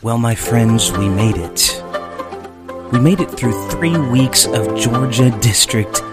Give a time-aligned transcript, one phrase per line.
[0.00, 1.82] Well, my friends, we made it.
[2.92, 6.04] We made it through three weeks of Georgia District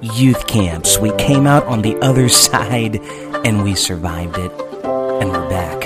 [0.00, 0.98] youth camps.
[0.98, 2.96] We came out on the other side
[3.46, 4.50] and we survived it.
[4.82, 5.84] And we're back.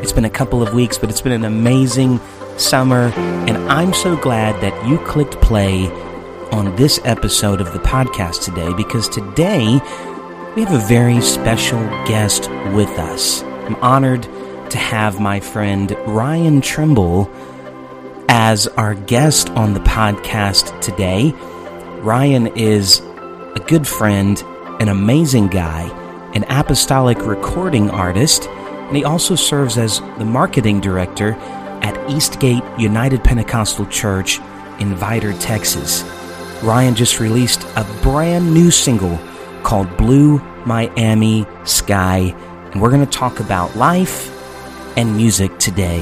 [0.00, 2.20] It's been a couple of weeks, but it's been an amazing
[2.56, 3.12] summer.
[3.16, 5.88] And I'm so glad that you clicked play
[6.52, 9.80] on this episode of the podcast today because today
[10.54, 13.42] we have a very special guest with us.
[13.42, 14.28] I'm honored
[14.70, 17.30] to have my friend Ryan Trimble
[18.28, 21.32] as our guest on the podcast today.
[22.00, 24.40] Ryan is a good friend,
[24.80, 25.88] an amazing guy,
[26.34, 31.34] an apostolic recording artist, and he also serves as the marketing director
[31.82, 34.38] at Eastgate United Pentecostal Church
[34.78, 36.04] in Vidor, Texas.
[36.62, 39.18] Ryan just released a brand new single
[39.62, 42.34] called Blue Miami Sky,
[42.72, 44.36] and we're going to talk about life
[44.96, 46.00] and music today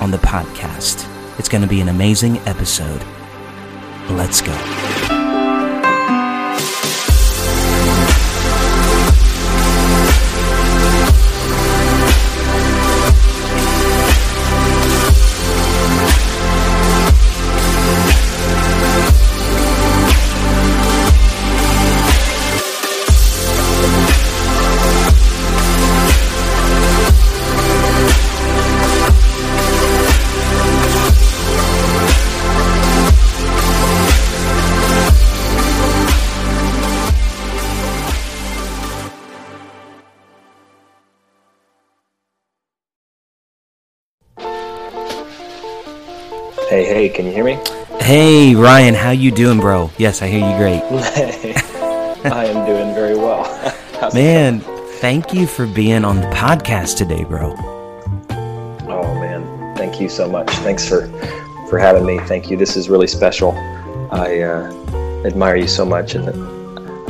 [0.00, 1.08] on the podcast.
[1.38, 3.02] It's going to be an amazing episode.
[4.10, 4.91] Let's go.
[47.02, 47.58] Hey, can you hear me?
[48.00, 49.90] Hey Ryan, how you doing, bro?
[49.98, 50.82] Yes, I hear you great.
[52.32, 53.42] I am doing very well.
[54.14, 54.60] Man,
[55.00, 57.56] thank you for being on the podcast today, bro.
[58.86, 60.48] Oh man, thank you so much.
[60.58, 61.08] Thanks for
[61.68, 62.20] for having me.
[62.20, 62.56] Thank you.
[62.56, 63.50] This is really special.
[64.12, 64.72] I uh,
[65.26, 66.28] admire you so much, and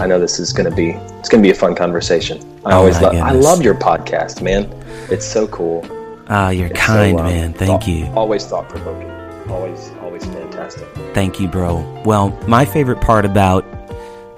[0.00, 2.40] I know this is going to be it's going to be a fun conversation.
[2.64, 4.72] I Oh, always love I love your podcast, man.
[5.10, 5.84] It's so cool.
[6.28, 7.52] Ah, you're It's kind, so, um, man.
[7.52, 8.06] Thank thought- you.
[8.14, 9.10] Always thought provoking.
[9.52, 10.88] Always always fantastic.
[11.12, 12.02] Thank you, bro.
[12.04, 13.64] Well, my favorite part about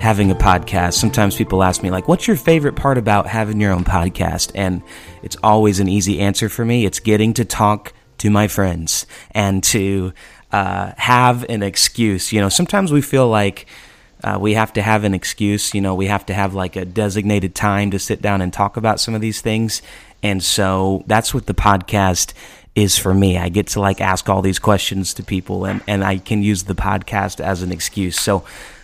[0.00, 3.72] having a podcast, sometimes people ask me, like, what's your favorite part about having your
[3.72, 4.50] own podcast?
[4.54, 4.82] And
[5.22, 6.84] it's always an easy answer for me.
[6.84, 10.12] It's getting to talk to my friends and to
[10.52, 12.32] uh, have an excuse.
[12.32, 13.66] You know, sometimes we feel like
[14.22, 15.74] uh, we have to have an excuse.
[15.74, 18.76] You know, we have to have like a designated time to sit down and talk
[18.76, 19.80] about some of these things.
[20.22, 22.32] And so that's what the podcast
[22.74, 23.38] is for me.
[23.38, 26.64] I get to like ask all these questions to people and, and I can use
[26.64, 28.18] the podcast as an excuse.
[28.18, 28.40] So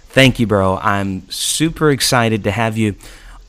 [0.09, 0.77] thank you, bro.
[0.78, 2.95] I'm super excited to have you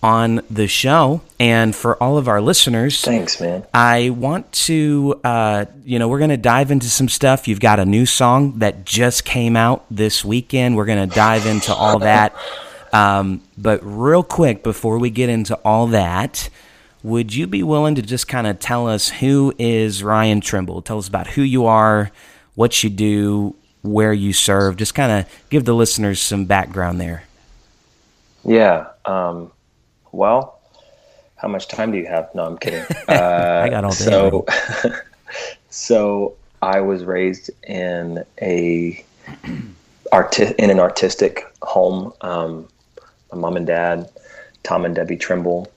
[0.04, 1.22] on the show.
[1.40, 3.66] And for all of our listeners, Thanks, man.
[3.74, 7.48] I want to, uh, you know, we're going to dive into some stuff.
[7.48, 10.76] You've got a new song that just came out this weekend.
[10.76, 12.36] We're going to dive into all that.
[12.94, 16.50] Um, but real quick, before we get into all that,
[17.04, 20.82] would you be willing to just kind of tell us who is Ryan Trimble?
[20.82, 22.12] Tell us about who you are,
[22.56, 24.78] what you do, where you serve.
[24.78, 27.24] Just kind of give the listeners some background there.
[28.44, 28.88] Yeah.
[29.06, 29.52] Um,
[30.12, 30.60] well,
[31.38, 32.30] how much time do you have?
[32.36, 32.86] No, I'm kidding.
[33.08, 33.96] Uh, I got all day.
[33.96, 34.46] So,
[35.70, 39.04] so I was raised in a
[40.12, 42.14] arti- in an artistic home.
[42.22, 42.68] Um,
[43.32, 44.10] my mom and dad,
[44.64, 45.72] Tom and Debbie Trimble.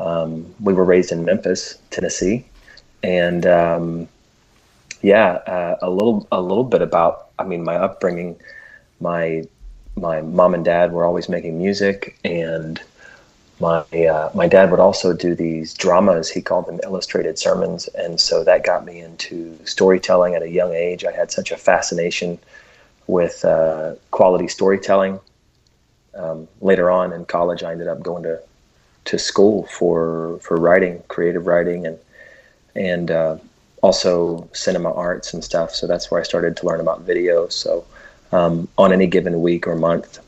[0.00, 2.44] Um, we were raised in Memphis, Tennessee,
[3.02, 4.08] and um,
[5.02, 7.28] yeah, uh, a little a little bit about.
[7.38, 8.36] I mean, my upbringing.
[9.00, 9.44] My
[9.96, 12.80] my mom and dad were always making music, and
[13.60, 16.28] my uh, my dad would also do these dramas.
[16.30, 20.74] He called them illustrated sermons, and so that got me into storytelling at a young
[20.74, 21.04] age.
[21.04, 22.38] I had such a fascination
[23.06, 25.18] with uh, quality storytelling.
[26.14, 28.40] Um, later on in college, I ended up going to
[29.08, 31.98] to school for for writing, creative writing, and
[32.76, 33.38] and uh,
[33.82, 35.74] also cinema arts and stuff.
[35.74, 37.48] So that's where I started to learn about video.
[37.48, 37.86] So
[38.32, 40.18] um, on any given week or month,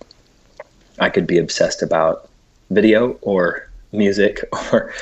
[0.99, 2.31] I could be obsessed about
[2.71, 4.41] video or music
[4.73, 4.94] or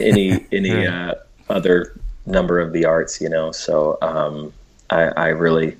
[0.00, 1.14] any any uh,
[1.50, 3.52] other number of the arts, you know.
[3.52, 4.50] So um,
[4.88, 5.76] I, I really,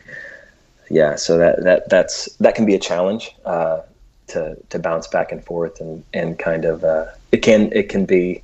[0.90, 1.16] yeah.
[1.16, 3.80] So that that that's that can be a challenge uh,
[4.26, 7.06] to to bounce back and forth and and kind of uh,
[7.36, 8.42] it can it can be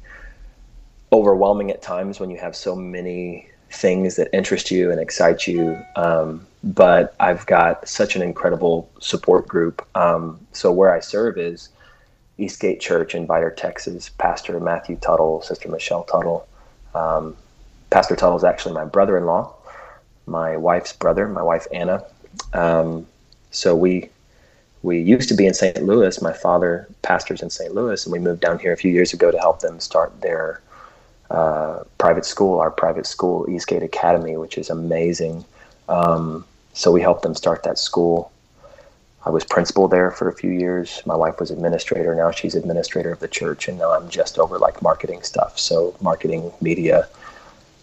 [1.13, 5.79] overwhelming at times when you have so many things that interest you and excite you.
[5.97, 9.77] Um, but I've got such an incredible support group.
[9.97, 11.71] Um, so where I serve is
[12.37, 14.11] Eastgate Church in Vidor, Texas.
[14.11, 16.47] Pastor Matthew Tuttle, Sister Michelle Tuttle.
[16.95, 17.35] Um,
[17.89, 19.55] Pastor Tuttle is actually my brother-in-law.
[20.27, 22.05] my wife's brother, my wife Anna.
[22.53, 23.07] Um,
[23.51, 24.11] so we
[24.83, 25.83] we used to be in St.
[25.83, 26.21] Louis.
[26.21, 27.75] My father pastors in St.
[27.75, 30.61] Louis, and we moved down here a few years ago to help them start their
[31.31, 35.45] uh, private school, our private school, Eastgate Academy, which is amazing.
[35.89, 36.45] Um,
[36.75, 38.33] so we helped them start that school.
[39.25, 41.01] I was principal there for a few years.
[41.07, 42.15] My wife was administrator.
[42.15, 45.59] Now she's administrator of the church, and now I'm just over like marketing stuff.
[45.59, 47.09] So marketing, media,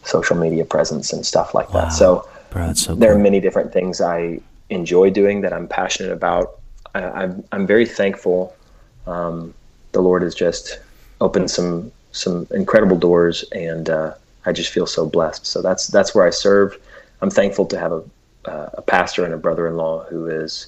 [0.04, 1.86] social media presence, and stuff like wow.
[1.86, 1.90] that.
[1.90, 3.20] So, Bro, so there cool.
[3.20, 6.59] are many different things I enjoy doing that I'm passionate about.
[6.96, 8.56] I, am I'm, I'm very thankful.
[9.08, 9.54] Um,
[9.92, 10.80] the Lord has just
[11.22, 14.14] opened some some incredible doors, and uh,
[14.46, 15.46] I just feel so blessed.
[15.46, 16.78] So that's that's where I serve.
[17.22, 18.04] I'm thankful to have a,
[18.46, 20.68] uh, a pastor and a brother-in-law who is,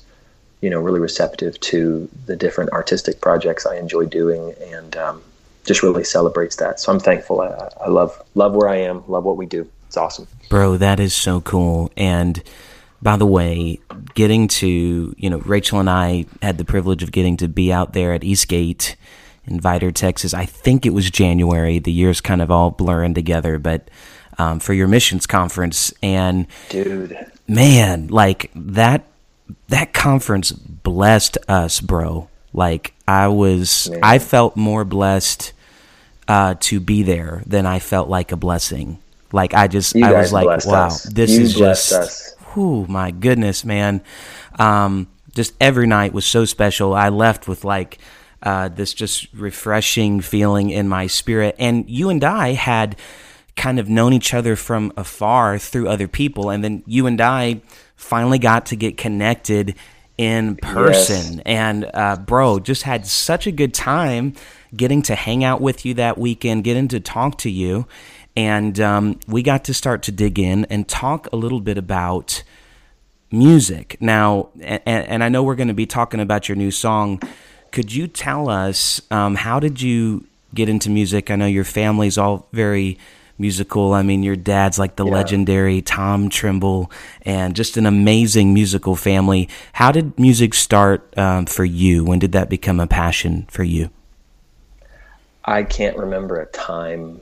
[0.59, 5.21] you know, really receptive to the different artistic projects I enjoy doing, and um,
[5.65, 6.79] just really celebrates that.
[6.79, 7.41] So I'm thankful.
[7.41, 9.03] I, I love love where I am.
[9.07, 9.67] Love what we do.
[9.87, 10.77] It's awesome, bro.
[10.77, 12.41] That is so cool, and
[13.01, 13.79] by the way,
[14.13, 17.93] getting to, you know, Rachel and I had the privilege of getting to be out
[17.93, 18.95] there at Eastgate
[19.45, 20.33] in Vidor, Texas.
[20.33, 21.79] I think it was January.
[21.79, 23.89] The years kind of all blurring together, but
[24.37, 25.93] um, for your missions conference.
[26.03, 27.17] And dude,
[27.47, 29.05] man, like that,
[29.69, 32.29] that conference blessed us, bro.
[32.53, 33.99] Like I was, man.
[34.03, 35.53] I felt more blessed
[36.27, 38.99] uh, to be there than I felt like a blessing.
[39.31, 41.03] Like I just, you I was like, wow, us.
[41.03, 41.93] this you is just.
[41.93, 44.03] Us whew, my goodness, man.
[44.59, 46.93] Um, just every night was so special.
[46.93, 47.99] I left with like
[48.43, 51.55] uh, this just refreshing feeling in my spirit.
[51.59, 52.97] And you and I had
[53.55, 56.49] kind of known each other from afar through other people.
[56.49, 57.61] And then you and I
[57.95, 59.75] finally got to get connected
[60.17, 61.37] in person.
[61.37, 61.43] Yes.
[61.45, 64.33] And, uh, bro, just had such a good time
[64.75, 67.87] getting to hang out with you that weekend, getting to talk to you
[68.35, 72.43] and um, we got to start to dig in and talk a little bit about
[73.31, 73.97] music.
[73.99, 77.21] Now, and, and I know we're going to be talking about your new song.
[77.71, 81.31] Could you tell us um, how did you get into music?
[81.31, 82.97] I know your family's all very
[83.37, 83.93] musical.
[83.93, 85.11] I mean, your dad's like the yeah.
[85.11, 86.91] legendary Tom Trimble,
[87.23, 89.49] and just an amazing musical family.
[89.73, 92.03] How did music start um, for you?
[92.05, 93.89] When did that become a passion for you?
[95.43, 97.21] I can't remember a time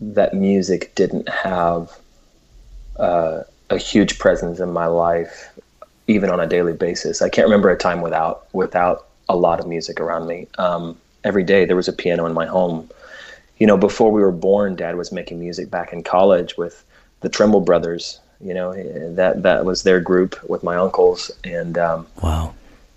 [0.00, 1.98] that music didn't have
[2.98, 5.58] uh, a huge presence in my life,
[6.06, 7.22] even on a daily basis.
[7.22, 10.46] I can't remember a time without without a lot of music around me.
[10.58, 12.88] Um, every day there was a piano in my home.
[13.58, 16.84] You know, before we were born, Dad was making music back in college with
[17.20, 18.20] the Trimble brothers.
[18.40, 18.74] You know,
[19.14, 22.54] that that was their group with my uncles, and um, wow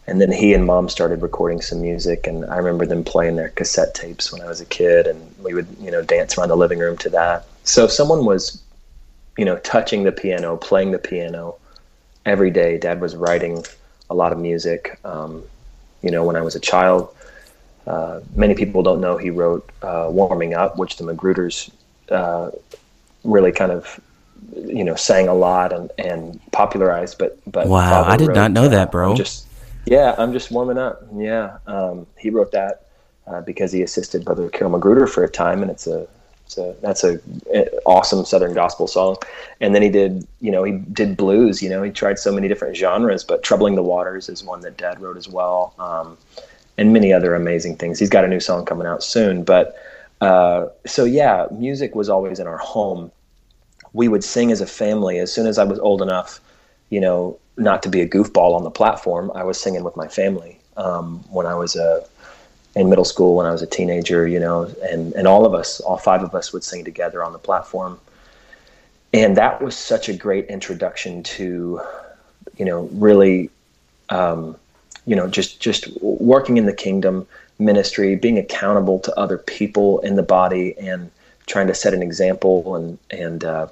[0.09, 3.49] and then he and mom started recording some music and i remember them playing their
[3.49, 6.57] cassette tapes when i was a kid and we would you know dance around the
[6.57, 7.45] living room to that.
[7.63, 8.61] So someone was
[9.37, 11.55] you know touching the piano playing the piano
[12.25, 13.63] every day dad was writing
[14.09, 14.99] a lot of music.
[15.05, 15.43] Um,
[16.01, 17.13] you know when i was a child
[17.87, 21.69] uh, many people don't know he wrote uh, warming up which the magruders
[22.09, 22.51] uh,
[23.23, 23.99] really kind of
[24.55, 28.51] you know sang a lot and, and popularized but but wow i did wrote, not
[28.51, 29.15] know that bro.
[29.15, 29.48] Just
[29.89, 31.01] yeah, I'm just warming up.
[31.15, 32.85] Yeah, um, he wrote that
[33.25, 36.07] uh, because he assisted Brother Carol Magruder for a time, and it's a,
[36.57, 37.19] a that's a,
[37.53, 39.17] a, awesome Southern gospel song.
[39.61, 41.63] And then he did, you know, he did blues.
[41.63, 44.77] You know, he tried so many different genres, but "Troubling the Waters" is one that
[44.77, 46.17] Dad wrote as well, um,
[46.77, 47.97] and many other amazing things.
[47.97, 49.75] He's got a new song coming out soon, but
[50.21, 53.11] uh, so yeah, music was always in our home.
[53.93, 56.39] We would sing as a family as soon as I was old enough.
[56.91, 60.07] You know, not to be a goofball on the platform, I was singing with my
[60.07, 62.01] family um, when I was a uh,
[62.75, 65.79] in middle school when I was a teenager, you know, and and all of us,
[65.81, 67.99] all five of us, would sing together on the platform,
[69.13, 71.81] and that was such a great introduction to,
[72.57, 73.49] you know, really,
[74.09, 74.55] um,
[75.05, 80.15] you know, just just working in the kingdom ministry, being accountable to other people in
[80.15, 81.09] the body, and
[81.47, 83.67] trying to set an example and and uh,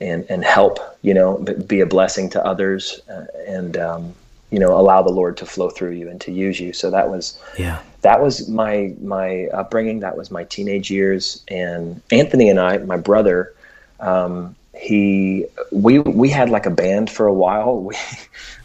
[0.00, 4.14] and and help you know be a blessing to others uh, and um,
[4.50, 6.72] you know allow the lord to flow through you and to use you.
[6.72, 7.80] So that was yeah.
[8.02, 10.00] that was my my upbringing.
[10.00, 11.44] That was my teenage years.
[11.48, 13.54] And anthony and i my brother
[14.00, 17.80] um, he we we had like a band for a while.
[17.90, 17.96] We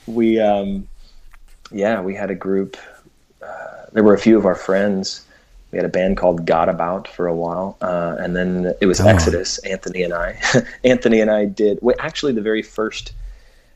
[0.07, 0.87] we um,
[1.71, 2.77] yeah we had a group.
[3.41, 5.24] Uh, there were a few of our friends
[5.75, 9.01] we had a band called God About for a while, uh, and then it was
[9.01, 9.07] oh.
[9.07, 9.57] Exodus.
[9.59, 10.41] Anthony and I,
[10.85, 11.79] Anthony and I did.
[11.81, 13.11] Well, actually, the very first.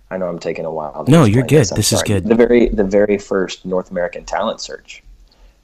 [0.09, 1.03] I know I'm taking a while.
[1.09, 1.59] No, you're good.
[1.59, 2.23] This, this is good.
[2.23, 5.03] The very the very first North American Talent Search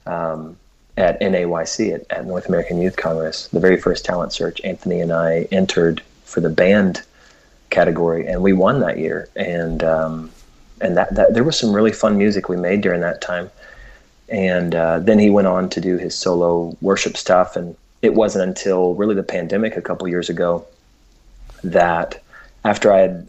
[0.04, 0.58] um,
[0.98, 3.48] at NAYC at, at North American Youth Congress.
[3.48, 7.02] The very first talent search, Anthony and I entered for the band
[7.70, 9.30] category, and we won that year.
[9.36, 10.30] And um,
[10.82, 13.50] and that, that there was some really fun music we made during that time.
[14.28, 18.48] And uh, then he went on to do his solo worship stuff, and it wasn't
[18.48, 20.66] until really the pandemic a couple years ago
[21.62, 22.22] that
[22.64, 23.28] after I had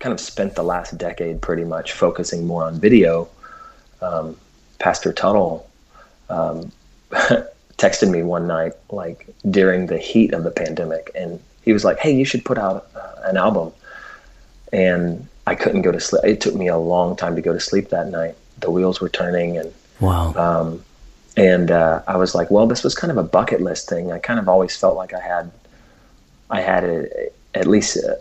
[0.00, 3.28] kind of spent the last decade pretty much focusing more on video,
[4.02, 4.36] um,
[4.78, 5.68] Pastor Tuttle
[6.28, 6.70] um,
[7.78, 11.98] texted me one night, like during the heat of the pandemic, and he was like,
[11.98, 13.72] "Hey, you should put out uh, an album."
[14.72, 16.24] And I couldn't go to sleep.
[16.24, 18.36] It took me a long time to go to sleep that night.
[18.58, 19.72] The wheels were turning, and
[20.04, 20.34] wow.
[20.34, 20.84] Um,
[21.36, 24.12] and uh, I was like, well, this was kind of a bucket list thing.
[24.12, 25.50] I kind of always felt like I had,
[26.50, 28.18] I had a, at least, a,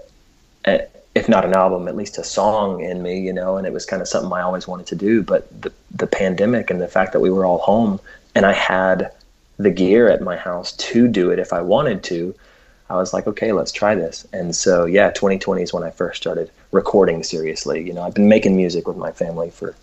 [0.66, 3.58] a, if not an album, at least a song in me, you know.
[3.58, 5.22] And it was kind of something I always wanted to do.
[5.22, 8.00] But the the pandemic and the fact that we were all home,
[8.34, 9.12] and I had
[9.58, 12.34] the gear at my house to do it if I wanted to.
[12.90, 14.28] I was like, okay, let's try this.
[14.34, 17.82] And so, yeah, 2020 is when I first started recording seriously.
[17.82, 19.76] You know, I've been making music with my family for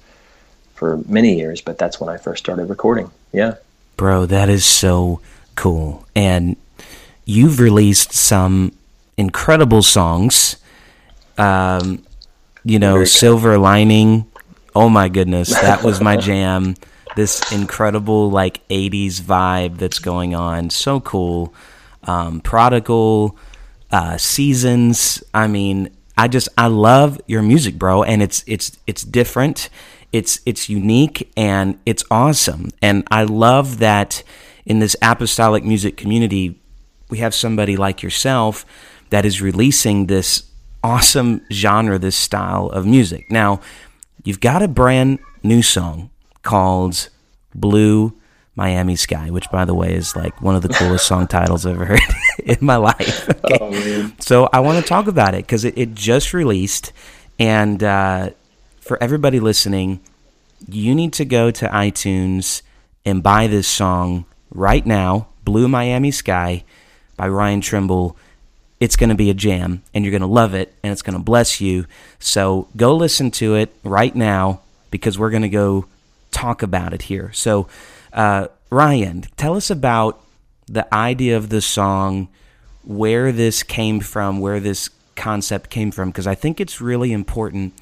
[0.80, 3.10] for many years, but that's when I first started recording.
[3.32, 3.56] Yeah.
[3.98, 5.20] Bro, that is so
[5.56, 6.06] cool.
[6.16, 6.56] And
[7.26, 8.72] you've released some
[9.18, 10.56] incredible songs.
[11.36, 12.02] Um,
[12.64, 14.24] you know, Silver Lining.
[14.74, 16.76] Oh my goodness, that was my jam.
[17.14, 20.70] This incredible like 80s vibe that's going on.
[20.70, 21.52] So cool.
[22.04, 23.36] Um, Prodigal,
[23.90, 25.22] uh, Seasons.
[25.34, 29.68] I mean, I just I love your music, bro, and it's it's it's different
[30.12, 32.70] it's it's unique and it's awesome.
[32.82, 34.22] And I love that
[34.66, 36.60] in this apostolic music community,
[37.08, 38.64] we have somebody like yourself
[39.10, 40.44] that is releasing this
[40.82, 43.30] awesome genre, this style of music.
[43.30, 43.60] Now,
[44.24, 46.10] you've got a brand new song
[46.42, 47.08] called
[47.54, 48.14] Blue
[48.56, 51.74] Miami Sky, which, by the way, is like one of the coolest song titles I've
[51.74, 52.00] ever heard
[52.44, 53.28] in my life.
[53.28, 53.58] Okay?
[53.60, 56.92] Oh, so I want to talk about it because it, it, just released,
[57.38, 58.30] and uh,
[58.90, 60.00] for everybody listening,
[60.66, 62.60] you need to go to iTunes
[63.04, 66.64] and buy this song right now, Blue Miami Sky
[67.16, 68.16] by Ryan Trimble.
[68.80, 71.16] It's going to be a jam and you're going to love it and it's going
[71.16, 71.86] to bless you.
[72.18, 75.84] So go listen to it right now because we're going to go
[76.32, 77.30] talk about it here.
[77.32, 77.68] So,
[78.12, 80.20] uh, Ryan, tell us about
[80.66, 82.26] the idea of the song,
[82.82, 87.72] where this came from, where this concept came from, because I think it's really important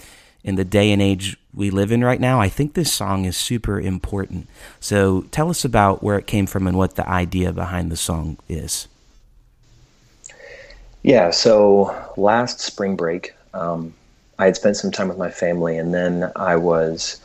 [0.44, 3.36] in the day and age we live in right now, I think this song is
[3.36, 4.48] super important.
[4.80, 8.38] So tell us about where it came from and what the idea behind the song
[8.48, 8.86] is.
[11.02, 13.94] Yeah, so last spring break, um,
[14.38, 17.20] I had spent some time with my family, and then I was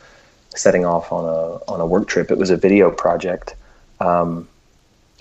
[0.56, 2.32] setting off on a on a work trip.
[2.32, 3.56] It was a video project,
[4.00, 4.48] um,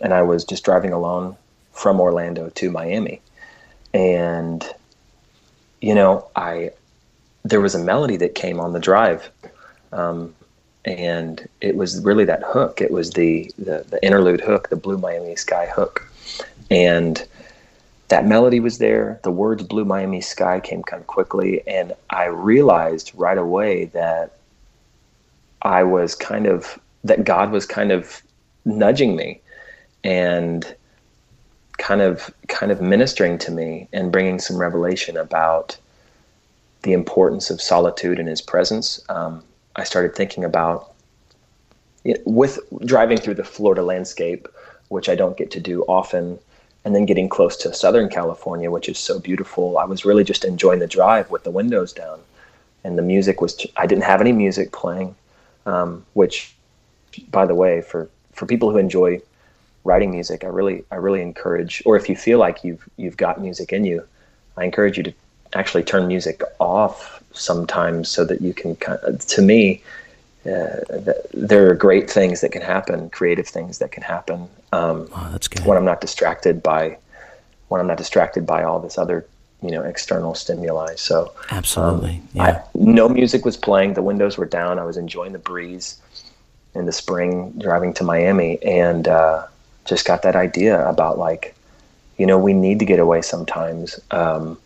[0.00, 1.36] and I was just driving alone
[1.72, 3.20] from Orlando to Miami,
[3.92, 4.64] and
[5.80, 6.70] you know, I
[7.44, 9.30] there was a melody that came on the drive.
[9.92, 10.34] Um,
[10.84, 12.80] and it was really that hook.
[12.80, 16.08] It was the, the, the interlude hook, the Blue Miami Sky hook,
[16.70, 17.26] and
[18.08, 19.20] that melody was there.
[19.22, 24.36] The words "Blue Miami Sky" came kind of quickly, and I realized right away that
[25.62, 28.22] I was kind of that God was kind of
[28.64, 29.40] nudging me,
[30.02, 30.74] and
[31.78, 35.76] kind of kind of ministering to me and bringing some revelation about
[36.82, 39.42] the importance of solitude in his presence, um,
[39.76, 40.92] I started thinking about
[42.24, 44.48] with driving through the Florida landscape,
[44.88, 46.38] which I don't get to do often,
[46.84, 49.78] and then getting close to Southern California, which is so beautiful.
[49.78, 52.20] I was really just enjoying the drive with the windows down,
[52.82, 53.64] and the music was.
[53.76, 55.14] I didn't have any music playing,
[55.64, 56.54] um, which,
[57.30, 59.20] by the way, for for people who enjoy
[59.84, 63.40] writing music, I really I really encourage, or if you feel like you've you've got
[63.40, 64.04] music in you,
[64.56, 65.14] I encourage you to
[65.54, 69.82] actually turn music off sometimes so that you can kind of, to me
[70.44, 70.80] uh,
[71.32, 75.48] there are great things that can happen creative things that can happen um, oh, that's
[75.48, 75.64] good.
[75.64, 76.96] when i'm not distracted by
[77.68, 79.26] when i'm not distracted by all this other
[79.62, 82.42] you know external stimuli so absolutely um, yeah.
[82.42, 86.00] I, no music was playing the windows were down i was enjoying the breeze
[86.74, 89.46] in the spring driving to miami and uh,
[89.84, 91.54] just got that idea about like
[92.18, 94.58] you know we need to get away sometimes um,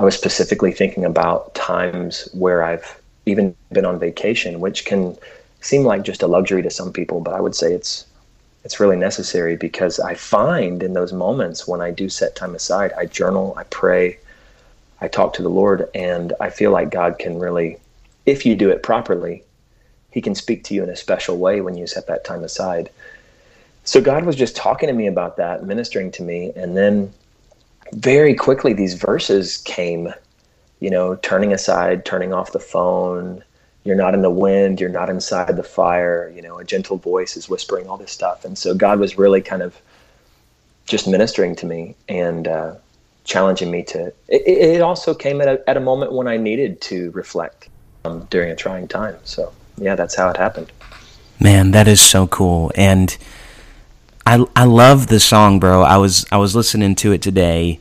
[0.00, 5.14] I was specifically thinking about times where I've even been on vacation, which can
[5.60, 8.06] seem like just a luxury to some people, but I would say it's
[8.64, 12.94] it's really necessary because I find in those moments when I do set time aside,
[12.96, 14.18] I journal, I pray,
[15.02, 17.76] I talk to the Lord, and I feel like God can really,
[18.24, 19.44] if you do it properly,
[20.12, 22.88] He can speak to you in a special way when you set that time aside.
[23.84, 27.12] So God was just talking to me about that, ministering to me, and then
[27.92, 30.12] very quickly these verses came,
[30.80, 33.42] you know, turning aside, turning off the phone.
[33.84, 34.80] You're not in the wind.
[34.80, 36.32] You're not inside the fire.
[36.34, 38.44] You know, a gentle voice is whispering all this stuff.
[38.44, 39.80] And so God was really kind of
[40.86, 42.74] just ministering to me and uh,
[43.24, 44.08] challenging me to.
[44.28, 47.68] It, it, also came at a, at a moment when I needed to reflect
[48.04, 49.16] um, during a trying time.
[49.24, 50.70] So, yeah, that's how it happened.
[51.38, 52.70] Man, that is so cool.
[52.74, 53.16] And
[54.30, 55.82] I I love the song, bro.
[55.82, 57.80] I was I was listening to it today,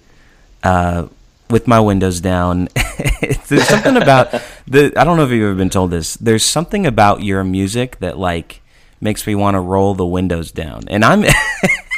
[0.63, 1.07] uh,
[1.47, 2.69] with my windows down.
[3.47, 4.31] There's something about
[4.67, 4.91] the.
[4.97, 6.15] I don't know if you've ever been told this.
[6.15, 8.61] There's something about your music that like
[8.99, 11.23] makes me want to roll the windows down, and I'm.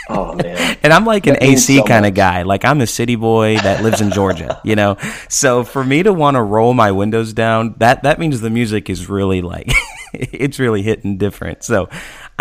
[0.09, 0.77] Oh man!
[0.83, 2.41] and I'm like an AC so kind of guy.
[2.41, 4.97] Like I'm a city boy that lives in Georgia, you know.
[5.29, 8.89] So for me to want to roll my windows down, that that means the music
[8.89, 9.71] is really like
[10.13, 11.63] it's really hitting different.
[11.63, 11.87] So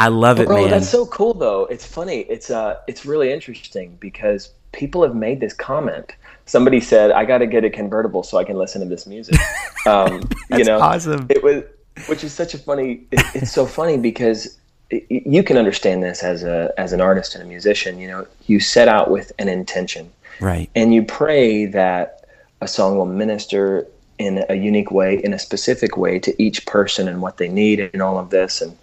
[0.00, 0.70] I love it, Bro, man.
[0.70, 1.66] That's so cool, though.
[1.66, 2.20] It's funny.
[2.20, 6.14] It's uh, it's really interesting because people have made this comment.
[6.46, 9.36] Somebody said, "I got to get a convertible so I can listen to this music."
[9.86, 11.26] Um, you know, awesome.
[11.30, 11.64] It was,
[12.06, 13.00] which is such a funny.
[13.10, 14.58] It, it's so funny because
[14.90, 17.98] it, you can understand this as a as an artist and a musician.
[17.98, 22.26] You know, you set out with an intention, right, and you pray that
[22.60, 23.86] a song will minister
[24.18, 27.80] in a unique way, in a specific way to each person and what they need,
[27.80, 28.76] and all of this, and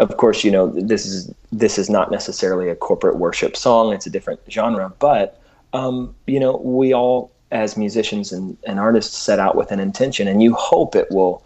[0.00, 4.06] of course, you know this is this is not necessarily a corporate worship song; it's
[4.06, 4.92] a different genre.
[4.98, 5.40] But
[5.72, 10.26] um, you know, we all as musicians and, and artists set out with an intention,
[10.26, 11.44] and you hope it will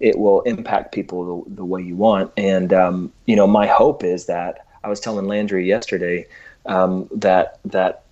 [0.00, 2.32] it will impact people the, the way you want.
[2.36, 6.26] And um, you know, my hope is that I was telling Landry yesterday
[6.66, 8.02] um, that that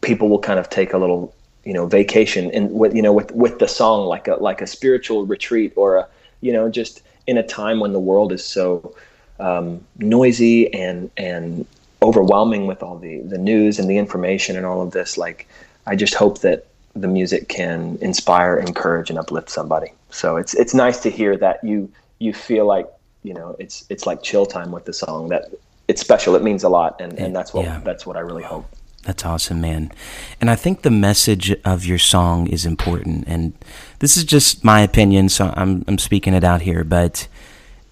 [0.00, 1.34] people will kind of take a little
[1.64, 4.66] you know vacation and with you know with with the song like a like a
[4.66, 6.08] spiritual retreat or a
[6.40, 8.94] you know just in a time when the world is so
[9.38, 11.66] um, noisy and and
[12.02, 15.48] overwhelming with all the the news and the information and all of this like
[15.86, 16.66] i just hope that
[16.96, 19.92] the music can inspire encourage and uplift somebody.
[20.10, 22.88] So it's it's nice to hear that you you feel like
[23.22, 25.50] you know it's it's like chill time with the song that
[25.88, 26.34] it's special.
[26.34, 27.80] It means a lot and and that's what yeah.
[27.84, 28.66] that's what i really hope
[29.06, 29.92] that's awesome, man.
[30.40, 33.24] And I think the message of your song is important.
[33.28, 33.52] And
[34.00, 36.82] this is just my opinion, so I'm, I'm speaking it out here.
[36.82, 37.28] But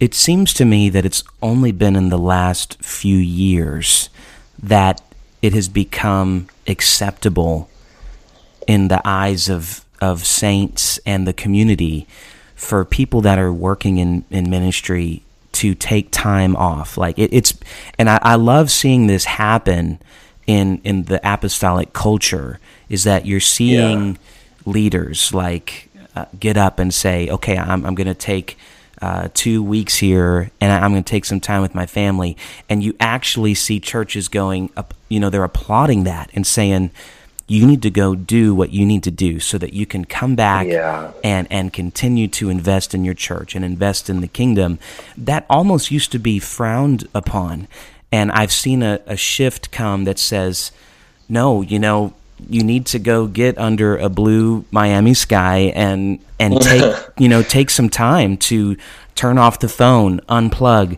[0.00, 4.10] it seems to me that it's only been in the last few years
[4.60, 5.02] that
[5.40, 7.70] it has become acceptable
[8.66, 12.08] in the eyes of, of saints and the community
[12.56, 15.22] for people that are working in, in ministry
[15.52, 16.98] to take time off.
[16.98, 17.54] Like it, it's,
[18.00, 20.00] and I, I love seeing this happen
[20.46, 24.16] in in the apostolic culture is that you're seeing yeah.
[24.66, 28.58] leaders like uh, get up and say, "Okay, I'm I'm going to take."
[29.02, 32.38] Uh, two weeks here, and I'm going to take some time with my family.
[32.70, 36.90] And you actually see churches going up, you know, they're applauding that and saying,
[37.46, 40.34] you need to go do what you need to do so that you can come
[40.34, 41.12] back yeah.
[41.22, 44.78] and and continue to invest in your church and invest in the kingdom
[45.16, 47.68] that almost used to be frowned upon
[48.14, 50.70] and I've seen a, a shift come that says,
[51.28, 52.14] no, you know,
[52.48, 57.42] you need to go get under a blue Miami sky and and take you know
[57.42, 58.76] take some time to
[59.16, 60.96] turn off the phone, unplug,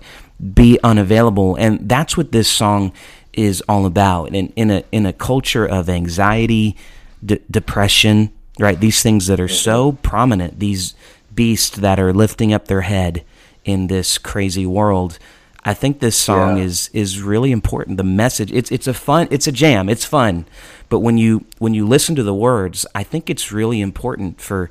[0.54, 2.92] be unavailable, and that's what this song
[3.32, 4.34] is all about.
[4.34, 6.76] And in a in a culture of anxiety,
[7.24, 8.78] d- depression, right?
[8.78, 10.02] These things that are so mm-hmm.
[10.02, 10.94] prominent, these
[11.34, 13.24] beasts that are lifting up their head
[13.64, 15.18] in this crazy world.
[15.66, 16.62] I think this song yeah.
[16.62, 17.96] is is really important.
[17.96, 19.88] The message it's it's a fun it's a jam.
[19.88, 20.46] It's fun.
[20.88, 24.70] But when you when you listen to the words, I think it's really important for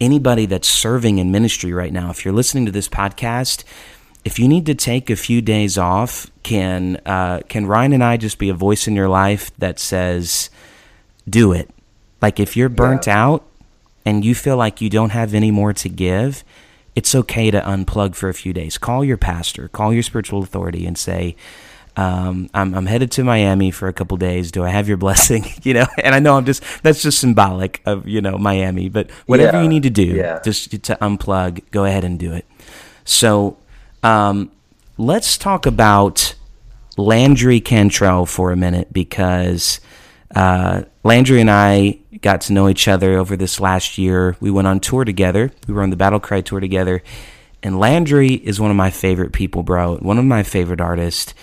[0.00, 2.10] anybody that's serving in ministry right now.
[2.10, 3.64] If you're listening to this podcast,
[4.24, 8.16] if you need to take a few days off, can uh, can Ryan and I
[8.16, 10.48] just be a voice in your life that says,
[11.28, 11.68] "Do it."
[12.22, 13.24] Like if you're burnt yeah.
[13.24, 13.44] out
[14.04, 16.44] and you feel like you don't have any more to give,
[16.96, 18.78] it's okay to unplug for a few days.
[18.78, 21.36] Call your pastor, call your spiritual authority, and say,
[21.94, 24.50] um, I'm, I'm headed to Miami for a couple days.
[24.50, 25.44] Do I have your blessing?
[25.62, 29.10] you know, and I know I'm just that's just symbolic of you know Miami, but
[29.26, 30.40] whatever yeah, you need to do, yeah.
[30.42, 32.46] just to unplug, go ahead and do it.
[33.04, 33.58] So,
[34.02, 34.50] um,
[34.98, 36.34] let's talk about
[36.96, 39.80] Landry Cantrell for a minute because
[40.34, 44.36] uh, Landry and I got to know each other over this last year.
[44.40, 45.52] We went on tour together.
[45.66, 47.02] We were on the Battle Cry tour together.
[47.62, 49.96] And Landry is one of my favorite people, bro.
[49.96, 51.34] One of my favorite artists.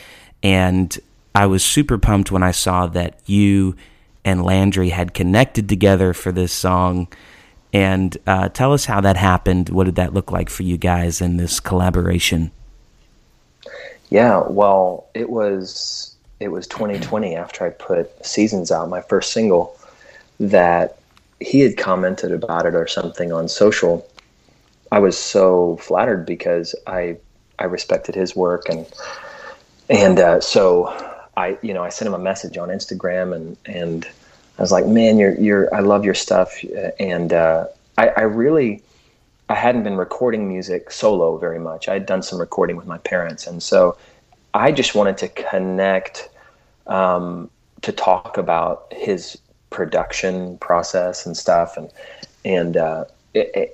[0.41, 0.97] And
[1.33, 3.75] I was super pumped when I saw that you
[4.25, 7.07] and Landry had connected together for this song.
[7.71, 9.69] And uh, tell us how that happened.
[9.69, 12.51] What did that look like for you guys in this collaboration?
[14.09, 16.12] Yeah, well, it was
[16.43, 19.79] it was 2020 after I put Seasons out, my first single,
[20.39, 20.99] that
[21.39, 24.07] he had commented about it or something on social.
[24.91, 27.17] I was so flattered because I
[27.59, 28.85] I respected his work and
[29.89, 30.87] and uh, so
[31.37, 34.05] I you know I sent him a message on Instagram and and
[34.57, 36.63] I was like, man, you're you're I love your stuff
[36.99, 38.83] and uh, I, I really
[39.49, 41.87] I hadn't been recording music solo very much.
[41.87, 43.97] I had done some recording with my parents, and so
[44.53, 46.29] I just wanted to connect
[46.87, 47.49] um,
[47.81, 49.37] to talk about his
[49.69, 51.89] production process and stuff, and
[52.45, 53.05] and uh,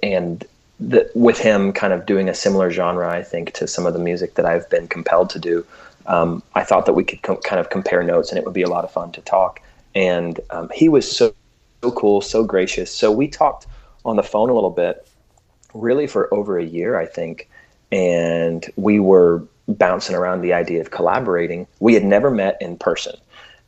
[0.03, 0.45] and
[0.79, 3.99] the, with him kind of doing a similar genre, I think, to some of the
[3.99, 5.65] music that I've been compelled to do.
[6.05, 8.61] Um, I thought that we could com- kind of compare notes, and it would be
[8.61, 9.61] a lot of fun to talk.
[9.93, 11.33] And um, he was so
[11.81, 12.93] so cool, so gracious.
[12.93, 13.65] So we talked
[14.05, 15.07] on the phone a little bit,
[15.73, 17.49] really for over a year, I think,
[17.91, 19.43] and we were
[19.77, 21.67] bouncing around the idea of collaborating.
[21.79, 23.15] We had never met in person,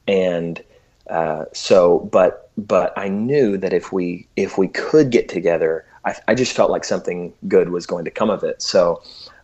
[0.07, 0.61] and
[1.09, 6.15] uh, so, but but I knew that if we if we could get together, I,
[6.27, 8.61] I just felt like something good was going to come of it.
[8.61, 9.01] So.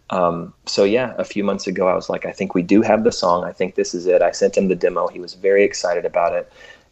[0.10, 3.04] Um, so yeah, a few months ago, I was like, I think we do have
[3.04, 3.44] the song.
[3.44, 4.22] I think this is it.
[4.22, 5.10] I sent him the demo.
[5.10, 6.50] He was very excited about it,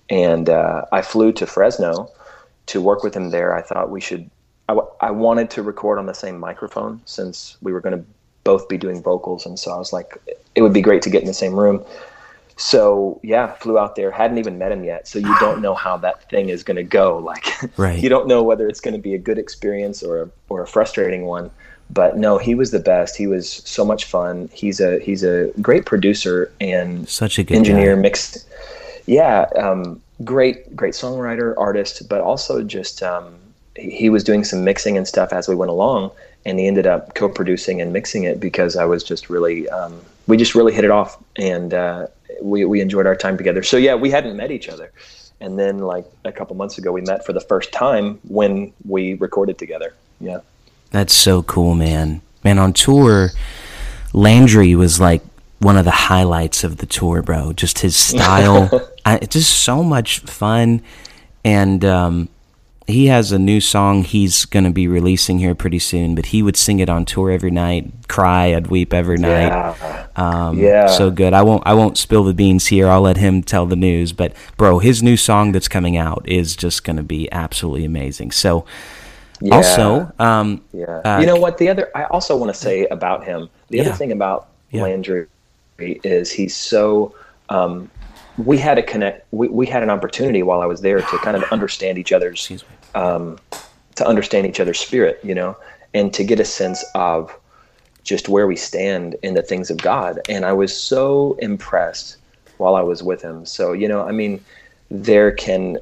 [0.10, 2.12] and uh, I flew to Fresno
[2.66, 3.56] to work with him there.
[3.56, 4.30] I thought we should.
[4.68, 8.06] I, w- I wanted to record on the same microphone since we were going to
[8.46, 10.18] both be doing vocals, and so I was like,
[10.56, 11.84] it would be great to get in the same room.
[12.56, 14.12] So yeah, flew out there.
[14.12, 16.84] Hadn't even met him yet, so you don't know how that thing is going to
[16.84, 17.20] go.
[17.26, 18.02] Like, right.
[18.02, 20.68] you don't know whether it's going to be a good experience or a, or a
[20.68, 21.50] frustrating one.
[21.90, 23.18] But no, he was the best.
[23.18, 24.50] He was so much fun.
[24.54, 27.96] He's a he's a great producer and such a good engineer.
[27.96, 28.02] guy.
[28.02, 28.48] Mixed,
[29.06, 33.36] yeah, um, great great songwriter, artist, but also just um,
[33.76, 36.12] he, he was doing some mixing and stuff as we went along
[36.46, 40.38] and he ended up co-producing and mixing it because I was just really um, we
[40.38, 42.08] just really hit it off and uh,
[42.42, 43.64] we we enjoyed our time together.
[43.64, 44.92] So yeah, we hadn't met each other,
[45.40, 49.16] and then like a couple months ago, we met for the first time when we
[49.16, 49.94] recorded together.
[50.20, 50.40] Yeah,
[50.92, 52.22] that's so cool, man.
[52.44, 53.32] Man, on tour,
[54.14, 55.22] Landry was like
[55.60, 57.54] one of the highlights of the tour, bro.
[57.54, 58.70] Just his style,
[59.06, 60.82] I, just so much fun,
[61.44, 62.30] and um,
[62.88, 66.44] he has a new song he's going to be releasing here pretty soon, but he
[66.44, 69.48] would sing it on tour every night, cry, I'd weep every night.
[69.48, 70.08] Yeah.
[70.16, 70.88] Um, Yeah.
[70.88, 71.34] So good.
[71.34, 72.88] I won't, I won't spill the beans here.
[72.88, 76.56] I'll let him tell the news, but bro, his new song that's coming out is
[76.56, 78.32] just going to be absolutely amazing.
[78.32, 78.66] So
[79.42, 79.56] Yeah.
[79.56, 81.02] also, um, yeah.
[81.04, 81.58] uh, you know what?
[81.58, 83.50] The other I also want to say about him.
[83.70, 84.84] The other thing about Yeah.
[84.84, 85.26] Landry
[85.80, 87.16] is he's so.
[87.50, 87.90] Um,
[88.38, 89.26] we had a connect.
[89.32, 92.64] We, we had an opportunity while I was there to kind of understand each other's
[92.94, 93.38] um,
[93.96, 95.58] to understand each other's spirit, you know,
[95.94, 97.36] and to get a sense of
[98.04, 100.20] just where we stand in the things of God.
[100.30, 102.18] And I was so impressed
[102.58, 103.46] while I was with him.
[103.46, 104.44] So, you know, I mean,
[104.92, 105.78] there can,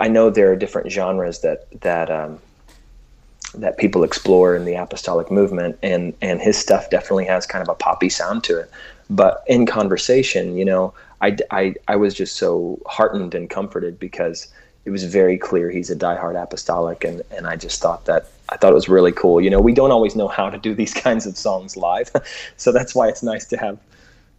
[0.00, 2.38] I know there are different genres that, that, um,
[3.54, 7.68] that people explore in the apostolic movement and, and his stuff definitely has kind of
[7.68, 8.70] a poppy sound to it.
[9.10, 14.48] But in conversation, you know, I, I, I was just so heartened and comforted because
[14.84, 18.56] it was very clear he's a diehard apostolic and, and I just thought that I
[18.56, 19.40] thought it was really cool.
[19.40, 22.10] You know, we don't always know how to do these kinds of songs live.
[22.56, 23.78] so that's why it's nice to have,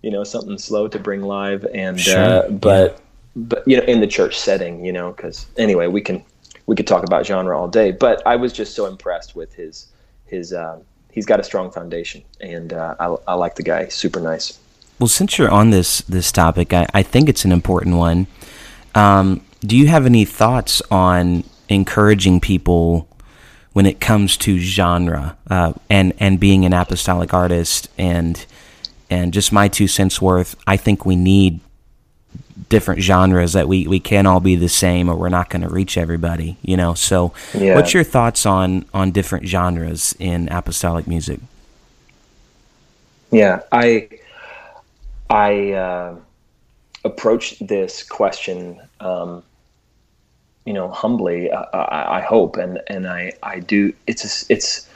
[0.01, 3.01] you know, something slow to bring live and Sure, uh, but
[3.35, 6.23] but you know, in the church setting, you know, cuz anyway, we can
[6.65, 9.87] we could talk about genre all day, but I was just so impressed with his
[10.25, 10.79] his uh,
[11.11, 14.57] he's got a strong foundation and uh, I, I like the guy, super nice.
[14.99, 18.27] Well, since you're on this this topic, I, I think it's an important one.
[18.95, 23.07] Um, do you have any thoughts on encouraging people
[23.73, 28.45] when it comes to genre uh, and and being an apostolic artist and
[29.09, 30.55] and just my two cents worth?
[30.67, 31.61] I think we need
[32.69, 35.69] different genres that we, we can't all be the same or we're not going to
[35.69, 37.73] reach everybody you know so Yeah.
[37.75, 41.39] what's your thoughts on on different genres in apostolic music
[43.31, 44.09] Yeah, I
[45.29, 46.15] I uh,
[47.03, 49.43] approached this question, um,
[50.65, 51.51] you know, humbly.
[51.51, 53.93] I, I, I hope, and and I I do.
[54.07, 54.89] It's a, it's.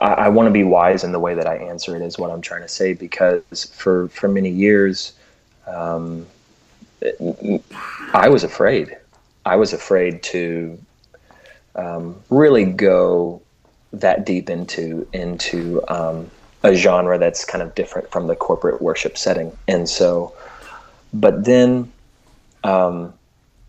[0.00, 2.02] I, I want to be wise in the way that I answer it.
[2.02, 5.12] Is what I'm trying to say because for for many years,
[5.66, 6.26] um,
[8.14, 8.96] I was afraid.
[9.44, 10.78] I was afraid to
[11.74, 13.42] um, really go
[13.92, 16.30] that deep into into um,
[16.62, 19.56] a genre that's kind of different from the corporate worship setting.
[19.68, 20.34] And so,
[21.12, 21.92] but then
[22.64, 23.12] um,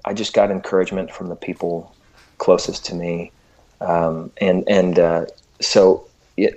[0.05, 1.93] I just got encouragement from the people
[2.37, 3.31] closest to me,
[3.81, 5.25] um, and and uh,
[5.61, 6.05] so
[6.37, 6.53] it,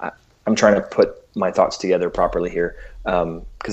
[0.00, 0.10] I,
[0.46, 3.24] I'm trying to put my thoughts together properly here because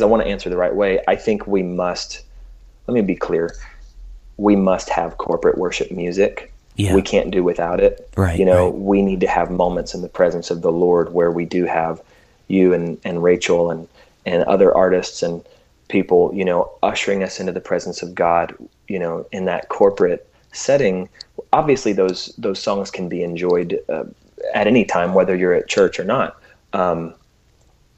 [0.02, 1.00] um, I want to answer the right way.
[1.08, 2.24] I think we must.
[2.88, 3.54] Let me be clear.
[4.38, 6.54] We must have corporate worship music.
[6.78, 6.94] Yeah.
[6.94, 8.08] We can't do without it.
[8.16, 8.40] Right.
[8.40, 8.76] You know, right.
[8.76, 12.02] we need to have moments in the presence of the Lord where we do have
[12.48, 13.88] you and, and Rachel and,
[14.28, 15.44] and other artists and
[15.88, 18.56] people, you know, ushering us into the presence of God,
[18.88, 21.10] you know, in that corporate setting.
[21.52, 24.04] Obviously, those those songs can be enjoyed uh,
[24.54, 26.40] at any time, whether you're at church or not.
[26.74, 27.14] Um,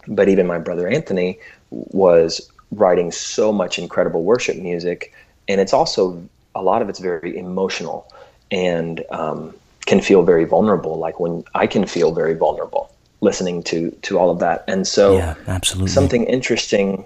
[0.08, 1.40] but even my brother Anthony
[1.72, 5.14] was writing so much incredible worship music,
[5.48, 6.24] and it's also
[6.56, 8.12] a lot of it's very emotional
[8.52, 9.54] and um,
[9.86, 10.98] can feel very vulnerable.
[10.98, 14.64] Like when I can feel very vulnerable listening to to all of that.
[14.68, 17.06] And so, yeah, absolutely, something interesting